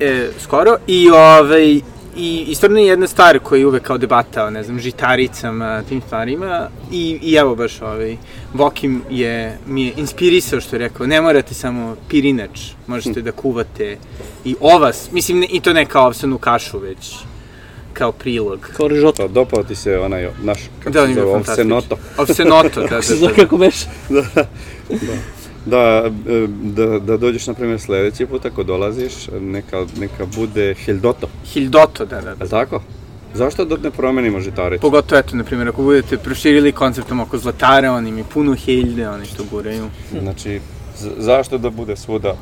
[0.00, 0.76] E, skoro.
[0.86, 1.80] I, ovaj,
[2.16, 5.82] i, I stvarno je jedna stvar koja je uvek kao debata o, ne znam, žitaricama,
[5.82, 6.68] tim stvarima.
[6.92, 8.16] I, i evo baš, ovaj,
[8.52, 13.96] Bokim je, mi je inspirisao što je rekao, ne morate samo pirinač, možete da kuvate
[14.44, 17.16] i ovas, mislim, ne, i to ne kao ovsenu kašu, već
[17.98, 18.70] kao prilog.
[18.76, 19.16] Kao režot.
[19.16, 21.72] Pa dopao ti se onaj naš, kako Da, on se zove, fantastičan.
[21.72, 21.96] ovsenoto.
[22.18, 23.42] Ovsenoto, da, da, Kako se zove da.
[23.42, 23.74] kako beš?
[25.66, 31.26] Da, e, da, da dođeš, na primjer, sledeći put ako dolaziš, neka, neka bude Hildoto,
[31.44, 32.46] Hildoto, da, da, da.
[32.48, 32.82] tako?
[33.34, 34.80] Zašto da ne promenimo žitaricu?
[34.80, 39.26] Pogotovo, eto, na primjer, ako budete proširili konceptom oko zlatare, oni mi puno hilde, oni
[39.36, 39.88] to guraju.
[40.20, 40.60] Znači,
[41.18, 42.34] zašto da bude svuda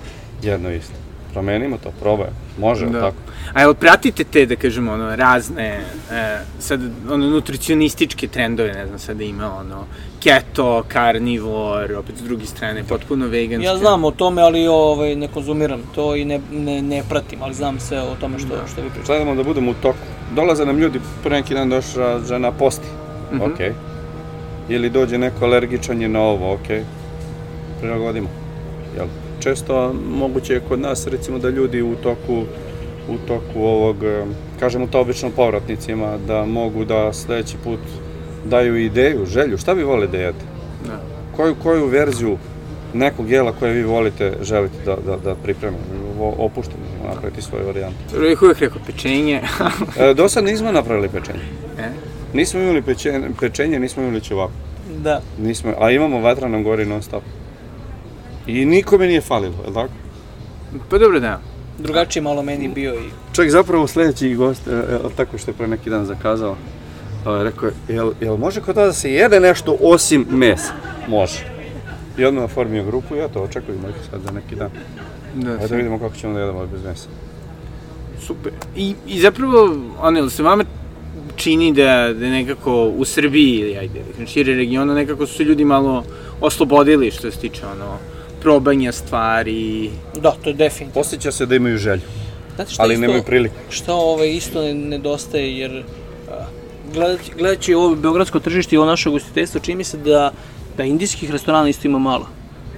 [0.42, 0.94] jedno isto?
[1.35, 2.28] Promenimo to, probaj.
[2.59, 3.01] Može, da.
[3.01, 3.16] tako?
[3.53, 5.80] A jel pratite te, da kažemo, ono, razne,
[6.11, 6.80] e, sad,
[7.11, 9.85] ono, nutricionističke trendove, ne znam, sada ima, ono,
[10.22, 13.66] keto, karnivor, opet s druge strane, potpuno veganske.
[13.66, 17.55] Ja znam o tome, ali ovaj, ne konzumiram to i ne, ne, ne pratim, ali
[17.55, 19.07] znam sve o tome što, što vi pričate.
[19.07, 20.07] Gledamo da budemo u toku.
[20.35, 22.89] Dolaze nam ljudi, pre neki dan došla žena posti.
[23.32, 23.43] Mhm.
[23.43, 23.72] Okej.
[24.68, 26.85] Ili dođe neko alergičan je na ovo, okej.
[27.80, 28.28] Prilagodimo.
[28.97, 29.07] Jel?
[29.45, 32.42] Često moguće je kod nas recimo da ljudi u toku
[33.09, 37.80] u toku ovog, em, kažemo to obično povratnicima, da mogu da sledeći put
[38.45, 40.45] daju ideju, želju, šta vi volite da jedete?
[40.86, 41.01] Da.
[41.36, 42.38] Koju, koju verziju
[42.95, 45.82] nekog jela koje vi volite, želite da, da, da pripremimo?
[46.38, 46.78] Opušteno,
[47.09, 48.26] napraviti svoju varijantu.
[48.32, 49.40] Ih uvek rekao pečenje.
[50.01, 51.45] E, do sad nismo napravili pečenje.
[51.78, 51.88] e?
[52.32, 54.51] Nismo imali pečenje, pečenje nismo imali ćevap.
[55.03, 55.20] Da.
[55.38, 57.22] Nismo, a imamo vatra nam gori non stop.
[58.47, 59.92] I nikome nije falilo, je li tako?
[60.90, 61.40] Pa dobro, da.
[61.78, 63.09] Drugačije malo meni bio i...
[63.32, 66.57] Čak zapravo sledeći gost, e, e, tako što je pre neki dan zakazao,
[67.26, 70.72] e, rekao je, jel, jel može kod nas da se jede nešto osim mesa?
[71.09, 71.55] Može.
[72.18, 73.80] I odmah formio grupu i ja to očekujem
[74.11, 74.70] sad za neki dan.
[75.34, 77.09] Da, Ajde da vidimo kako ćemo da jedemo bez mesa.
[78.26, 78.53] Super.
[78.76, 80.64] I, i zapravo, ono, jel se vama
[81.36, 85.64] čini da, da nekako u Srbiji, ili ajde, da šire regiona, nekako su se ljudi
[85.64, 86.05] malo
[86.40, 87.99] oslobodili što se tiče, ono,
[88.45, 89.90] probanja stvari.
[90.16, 91.01] Da, to je definitivno.
[91.01, 92.03] Osjeća se da imaju želju,
[92.57, 93.55] Znate šta ali isto, nemaju priliku.
[93.70, 95.84] šta ovaj isto ne- nedostaje, jer
[96.92, 100.30] gledajući, gledajući ovo beogradsko tržište i ovo naše ugostiteljstvo, čini mi se da,
[100.76, 102.28] da indijskih restorana isto ima malo.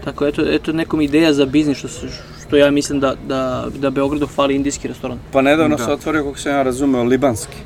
[0.04, 2.08] Tako, eto, eto nekom ideja za biznis, što, se-
[2.40, 3.40] što ja mislim da, da,
[3.74, 5.18] da Beogradu fali indijski restoran.
[5.32, 5.84] Pa nedavno Da.
[5.84, 7.56] se otvorio, kako sam ja razumeo, libanski.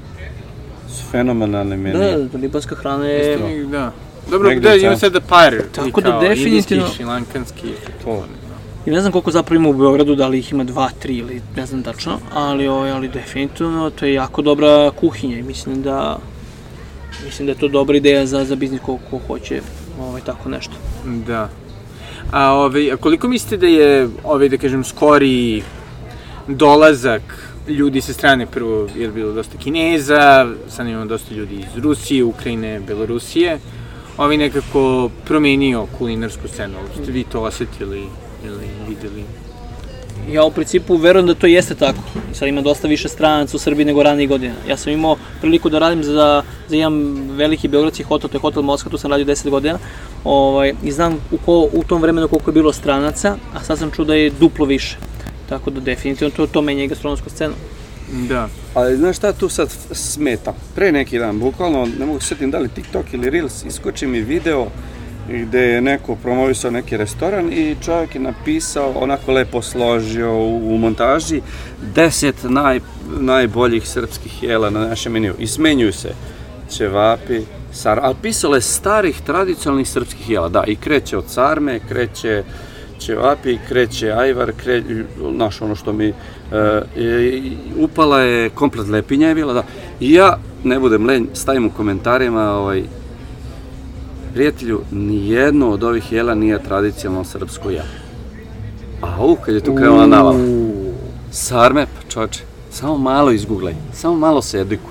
[0.89, 2.17] Su fenomenalni Da, menije.
[2.19, 3.33] da, libanska hrana je...
[3.35, 3.93] E, da.
[4.31, 5.55] Dobro, u ima sad da par.
[5.75, 7.69] Tako da definitivno- Indijski, šilankanski.
[8.05, 8.25] To.
[8.87, 11.43] I ne znam koliko zapravo ima u Beogradu, da li ih ima dva, tri ili
[11.57, 16.19] ne znam tačno, ali, ovaj, ali definitivno to je jako dobra kuhinja i mislim da
[17.25, 19.61] mislim da je to dobra ideja za, za biznis ko, ko hoće
[20.01, 20.73] ovaj, tako nešto.
[21.27, 21.49] Da.
[22.33, 25.63] A, ovaj, a koliko mislite da je, ovaj, da kažem, skori
[26.49, 27.23] dolazak
[27.69, 32.81] ljudi sa strane, prvo je bilo dosta Kineza, sad imamo dosta ljudi iz Rusije, Ukrajine,
[32.81, 33.59] Belorusije,
[34.21, 38.03] ovaj nekako promenio kulinarsku scenu, ste vi to osetili
[38.45, 39.25] ili videli?
[40.33, 41.99] Ja u principu verujem da to jeste tako.
[42.33, 44.55] Sad ima dosta više stranaca u Srbiji nego ranije godina.
[44.69, 46.93] Ja sam imao priliku da radim za, za jedan
[47.31, 49.79] veliki beogradski hotel, to je hotel Moskva, tu sam radio 10 godina.
[50.25, 53.91] Ovaj, I znam u, ko, u tom vremenu koliko je bilo stranaca, a sad sam
[53.91, 54.97] čuo da je duplo više.
[55.49, 57.55] Tako da definitivno to, to menja i gastronomsku scenu.
[58.13, 58.49] Da.
[58.75, 60.55] Ali znaš šta tu sad smeta?
[60.75, 64.67] Pre neki dan, bukvalno, ne mogu se da li TikTok ili Reels, iskoči mi video
[65.29, 70.79] gde je neko promovisao neki restoran i čovjek je napisao, onako lepo složio u, u
[70.79, 71.41] montaži,
[71.95, 72.81] 10 naj,
[73.21, 75.35] najboljih srpskih jela na našem meniju.
[75.39, 76.15] I smenjuju se
[76.71, 77.41] ćevapi,
[77.73, 82.43] sar, ali pisalo je starih tradicionalnih srpskih jela, da, i kreće od sarme, kreće
[82.99, 84.83] ćevapi, kreće ajvar, kre,
[85.35, 86.13] znaš ono što mi,
[86.53, 86.83] e,
[87.79, 89.63] upala je komplet lepinja je bila, da.
[90.01, 92.83] I ja, ne budem lenj, stavim u komentarima, ovaj,
[94.35, 97.89] prijatelju, nijedno od ovih jela nije tradicionalno srpsko jelo.
[99.03, 100.39] A u, kad je tu krenula navala.
[101.31, 102.41] Sarme, pa čoče,
[102.71, 104.90] samo malo izguglaj, samo malo se edukuj.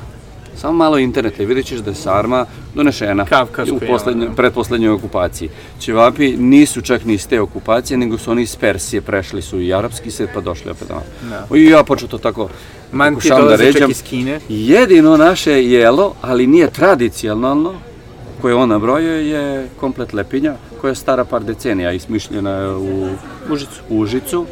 [0.60, 2.46] Samo malo interneta i vidjet ćeš da je sarma
[2.76, 4.36] donešena Kavkasko u jelo, poslednjoj, da.
[4.36, 5.50] predposlednjoj okupaciji.
[5.80, 9.74] Ćevapi nisu čak ni iz te okupacije, nego su oni iz Persije, prešli su i
[9.74, 11.56] arapski svijet pa došli opet na Da.
[11.58, 12.50] I ja počeo to tako
[12.92, 13.92] Man ti pokušavam dolaze čak ređam.
[13.92, 14.40] iz Kine.
[14.50, 17.74] Jedino naše jelo, ali nije tradicionalno,
[18.42, 23.10] koje on nabrojio je komplet lepinja, koja je stara par decenija, ismišljena je u
[23.52, 23.82] Užicu.
[23.90, 24.46] Užicu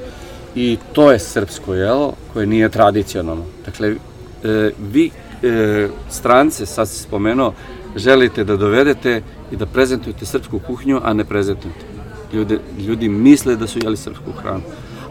[0.55, 3.43] i to je srpsko jelo koje nije tradicionalno.
[3.66, 3.95] Dakle,
[4.43, 5.12] e, vi
[5.43, 7.53] e, strance, sad si spomenuo,
[7.95, 9.21] želite da dovedete
[9.51, 11.85] i da prezentujete srpsku kuhinju, a ne prezentujete.
[12.33, 14.61] Ljudi, ljudi misle da su jeli srpsku hranu.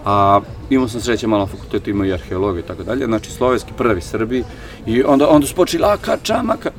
[0.05, 3.73] A imao sam sreće malo na fakultetu, imao i arheologiju i tako dalje, znači slovenski
[3.77, 4.45] prvi Srbi
[4.87, 6.71] i onda, onda su počeli, a ka čamaka.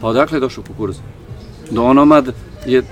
[0.00, 0.96] Pa odakle je došao kukuruz?
[1.70, 2.32] Donomad
[2.66, 2.82] je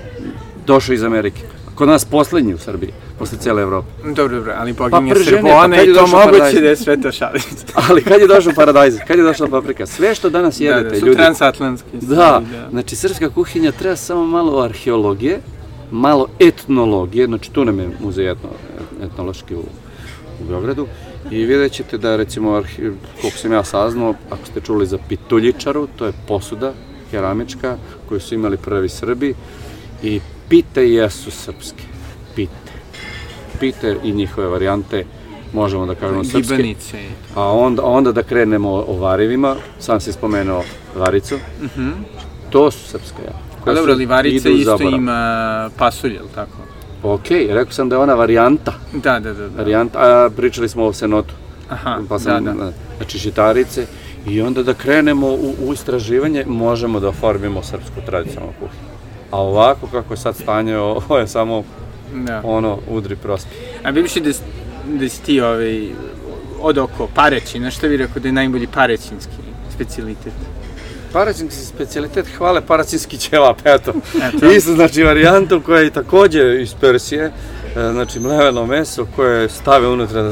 [0.65, 1.41] došao iz Amerike.
[1.75, 3.87] Kod nas poslednji u Srbiji, posle cele Evrope.
[4.15, 7.01] Dobro, dobro, ali poginje pa Srbona kad je i to došao moguće da je sve
[7.01, 7.65] to šalica.
[7.89, 10.99] Ali kad je došao paradajz, kad je došla paprika, sve što danas jedete, da, da,
[10.99, 11.17] su ljudi.
[11.17, 11.89] transatlantski.
[11.93, 15.39] Da, stvari, znači srpska kuhinja treba samo malo arheologije
[15.91, 18.49] malo etnologije, znači tu nam je muzej etno,
[19.03, 19.63] etnološki u,
[20.41, 20.87] u Beogradu,
[21.31, 22.63] i vidjet ćete da recimo,
[23.21, 26.73] koliko sam ja saznao, ako ste čuli za pituljičaru, to je posuda
[27.11, 27.77] keramička
[28.09, 29.33] koju su imali prvi Srbi
[30.03, 31.83] i pite jesu srpske,
[32.35, 32.68] pite.
[33.59, 35.05] Pite i njihove varijante
[35.53, 36.55] možemo da kažemo srpske.
[36.55, 36.97] Gibanice.
[37.35, 40.63] A onda, onda da krenemo o varivima, sam si spomenuo
[40.95, 41.89] varicu, Mhm.
[42.49, 43.33] to su srpska ja.
[43.65, 44.93] A dobro, ali varica isto zaborav.
[44.93, 45.19] ima
[45.77, 46.57] pasulj, jel tako?
[47.05, 49.47] Ok, rekao sam da je ona varijanta, Da, da, da.
[49.47, 49.57] da.
[49.57, 51.33] varijanta, a pričali smo o senotu,
[51.69, 52.71] Aha, pa sam, da, da.
[52.97, 53.85] znači žitarice,
[54.27, 58.89] i onda da krenemo u, u istraživanje, možemo da oformimo srpsku tradicionalnu kuhinju.
[59.31, 61.63] A ovako kako je sad stanje, ovo je samo
[62.13, 62.41] da.
[62.43, 63.55] ono, udri prospi.
[63.83, 64.31] A bi više da,
[64.85, 65.87] da si ti ovaj,
[66.61, 69.33] od oko pareći, na što bi rekao da je najbolji parećinski
[69.75, 70.33] specialitet?
[71.13, 73.93] Paraćinski specijalitet hvale paraćinski ćevap, eto.
[74.23, 74.51] Eto.
[74.51, 77.31] Isto znači varijantu koja je takođe iz Persije, e,
[77.91, 80.31] znači mleveno meso koje stave unutra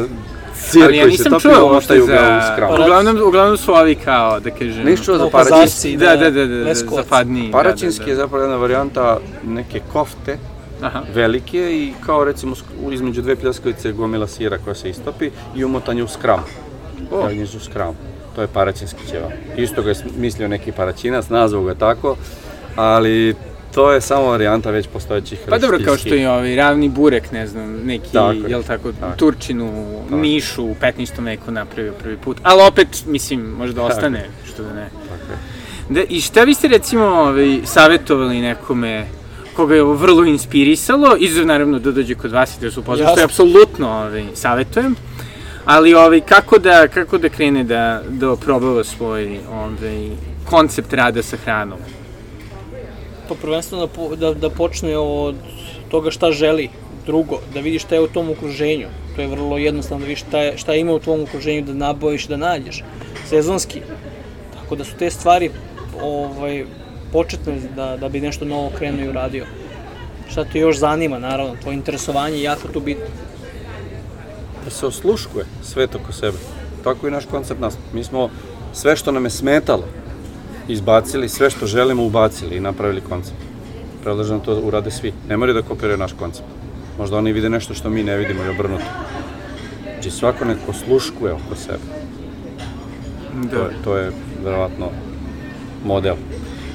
[0.56, 2.54] sir Ali ja koji se nisam topi uopšte omoštaju ga u za...
[2.54, 2.74] skram.
[2.74, 4.86] Uglavnom, uglavnom su ovi kao, da kažem...
[4.86, 5.58] Nisi čuo za Kao paraćinski?
[5.60, 7.06] pazarci, Da, da, da, da, da, Leskovac.
[7.06, 7.52] zapadniji.
[7.52, 10.57] Paraćinski da, je da, zapravo jedna varijanta neke kofte, da.
[10.82, 11.02] Aha.
[11.14, 12.56] velike i kao recimo
[12.92, 16.44] između dve pljeskavice gomila sira koja se istopi i umotanje u skram.
[17.12, 17.20] O.
[17.20, 17.30] O.
[17.58, 17.96] u skram.
[18.36, 19.32] To je paraćinski ćevap.
[19.58, 22.16] Isto ga je mislio neki paraćinac, nazvao ga tako,
[22.76, 23.36] ali
[23.74, 27.48] to je samo varijanta već postojećih Pa dobro, kao što je ovaj ravni burek, ne
[27.48, 28.44] znam, neki, Tako je.
[28.50, 29.18] jel tako, Tako.
[29.18, 30.22] Turčinu, Tako.
[30.22, 31.24] Nišu u 15.
[31.26, 34.90] veku napravio prvi put, ali opet, mislim, možda ostane, što da ne.
[35.10, 35.40] Tako.
[35.90, 39.06] Da, I šta biste recimo ovaj, savjetovali nekome
[39.58, 43.08] koga je ovo vrlo inspirisalo, izuzev naravno da dođe kod vas i da se upozna,
[43.08, 44.95] što je apsolutno ovaj, savjetujem,
[45.66, 50.10] ali ovaj, kako, da, kako da krene da, da probava svoj ovaj,
[50.49, 51.80] koncept rada sa hranom?
[53.28, 55.36] Pa prvenstveno da, da, da počne od
[55.89, 56.70] toga šta želi.
[57.05, 58.88] Drugo, da vidi šta je u tom okruženju.
[59.16, 62.28] To je vrlo jednostavno da vidiš šta, je, šta ima u tvom okruženju da nabaviš,
[62.28, 62.84] da nađeš.
[63.30, 63.82] Sezonski.
[64.53, 65.49] Tako da su te stvari
[66.01, 66.66] ovaj,
[67.12, 69.45] početne da, da bi nešto novo krenuo i uradio.
[70.32, 73.05] Šta te još zanima, naravno, tvoje interesovanje je jako tu bitno.
[74.66, 76.38] da se osluškuje svet oko sebe.
[76.84, 77.78] Tako i naš koncept nas.
[77.93, 78.30] Mi smo
[78.74, 79.84] sve što nam je smetalo
[80.68, 83.38] izbacili, sve što želimo ubacili i napravili koncept.
[84.03, 85.14] Predlažem da to urade svi.
[85.30, 86.47] Ne moraju da kopiraju naš koncept.
[86.97, 88.84] Možda oni vide nešto što mi ne vidimo i obrnuto.
[89.93, 91.84] Znači svako neko osluškuje oko sebe.
[93.51, 94.12] To je, to je
[94.43, 94.89] verovatno
[95.86, 96.16] model.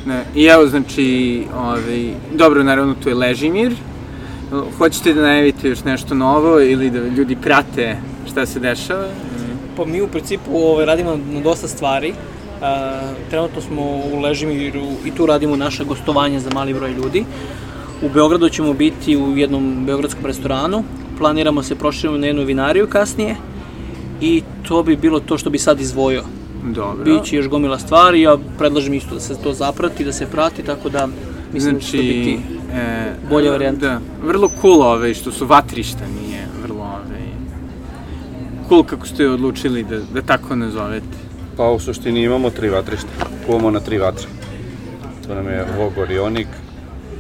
[0.07, 3.75] Ne, I evo, znači, ovaj, dobro, naravno, tu je Ležimir.
[4.79, 7.97] Hoćete da najavite još nešto novo ili da ljudi prate
[8.31, 9.07] šta se dešava?
[9.77, 12.15] Pa mi u principu ovaj, radimo na dosta stvari.
[12.63, 13.01] A,
[13.31, 17.25] trenutno smo u Ležimiru i tu radimo naše gostovanje za mali broj ljudi.
[18.03, 20.85] U Beogradu ćemo biti u jednom beogradskom restoranu.
[21.19, 23.37] Planiramo se proširimo na jednu vinariju kasnije.
[24.21, 26.23] I to bi bilo to što bi sad izdvojio.
[26.63, 27.05] Dobro.
[27.05, 30.89] Biće još gomila stvari, ja predlažem isto da se to zaprati, da se prati, tako
[30.89, 31.09] da
[31.53, 32.39] mislim da će to biti...
[32.75, 33.87] e, bolja varijanta.
[33.89, 37.27] Da, vrlo cool ovaj, što su vatrišta, nije vrlo ovaj,
[38.69, 41.23] cool kako ste odlučili da, da tako nazovete.
[41.57, 43.09] Pa u suštini imamo tri vatrišta.
[43.47, 44.27] Kuvamo na tri vatre.
[45.27, 46.49] To nam je Vog Orionik,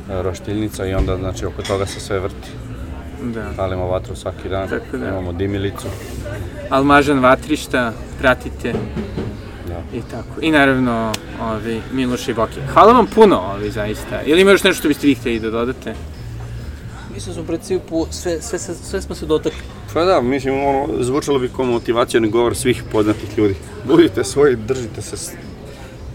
[0.09, 2.49] roštiljnica i onda znači oko toga se sve vrti.
[3.22, 3.51] Da.
[3.57, 5.09] Palimo vatru svaki dan, Tako da.
[5.09, 5.86] imamo dimilicu.
[6.72, 8.72] Almažan vatrišta, pratite
[9.68, 9.82] Da.
[9.94, 10.40] i tako.
[10.40, 11.12] I naravno,
[11.42, 12.60] ovi, Miloš i Boki.
[12.72, 14.22] Hvala vam puno, ovi, zaista.
[14.22, 15.94] Ili ima još nešto što biste vi htjeli da dodate?
[17.14, 19.58] Mislim da u principu sve, sve, sve, sve smo se dotakli.
[19.94, 23.54] Pa da, mislim, ono, zvučalo bi kao motivacioni govor svih poznatih ljudi.
[23.86, 25.32] Budite svoji, držite se, s-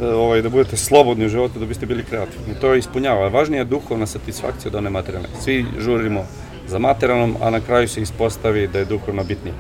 [0.01, 2.55] e, ovaj, da budete slobodni u životu, da biste bili kreativni.
[2.61, 3.27] To ispunjava.
[3.29, 5.29] Važnija je duhovna satisfakcija od one materijalne.
[5.41, 6.25] Svi žurimo
[6.67, 9.53] za materijalnom, a na kraju se ispostavi da je duhovna bitnija.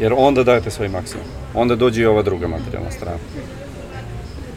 [0.00, 1.26] Jer onda dajete svoj maksimum.
[1.54, 3.18] Onda dođe i ova druga materijalna strana.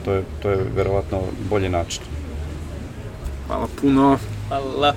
[0.06, 2.04] To je, to je verovatno bolji način.
[3.48, 4.18] Hvala puno.
[4.48, 4.94] Hvala.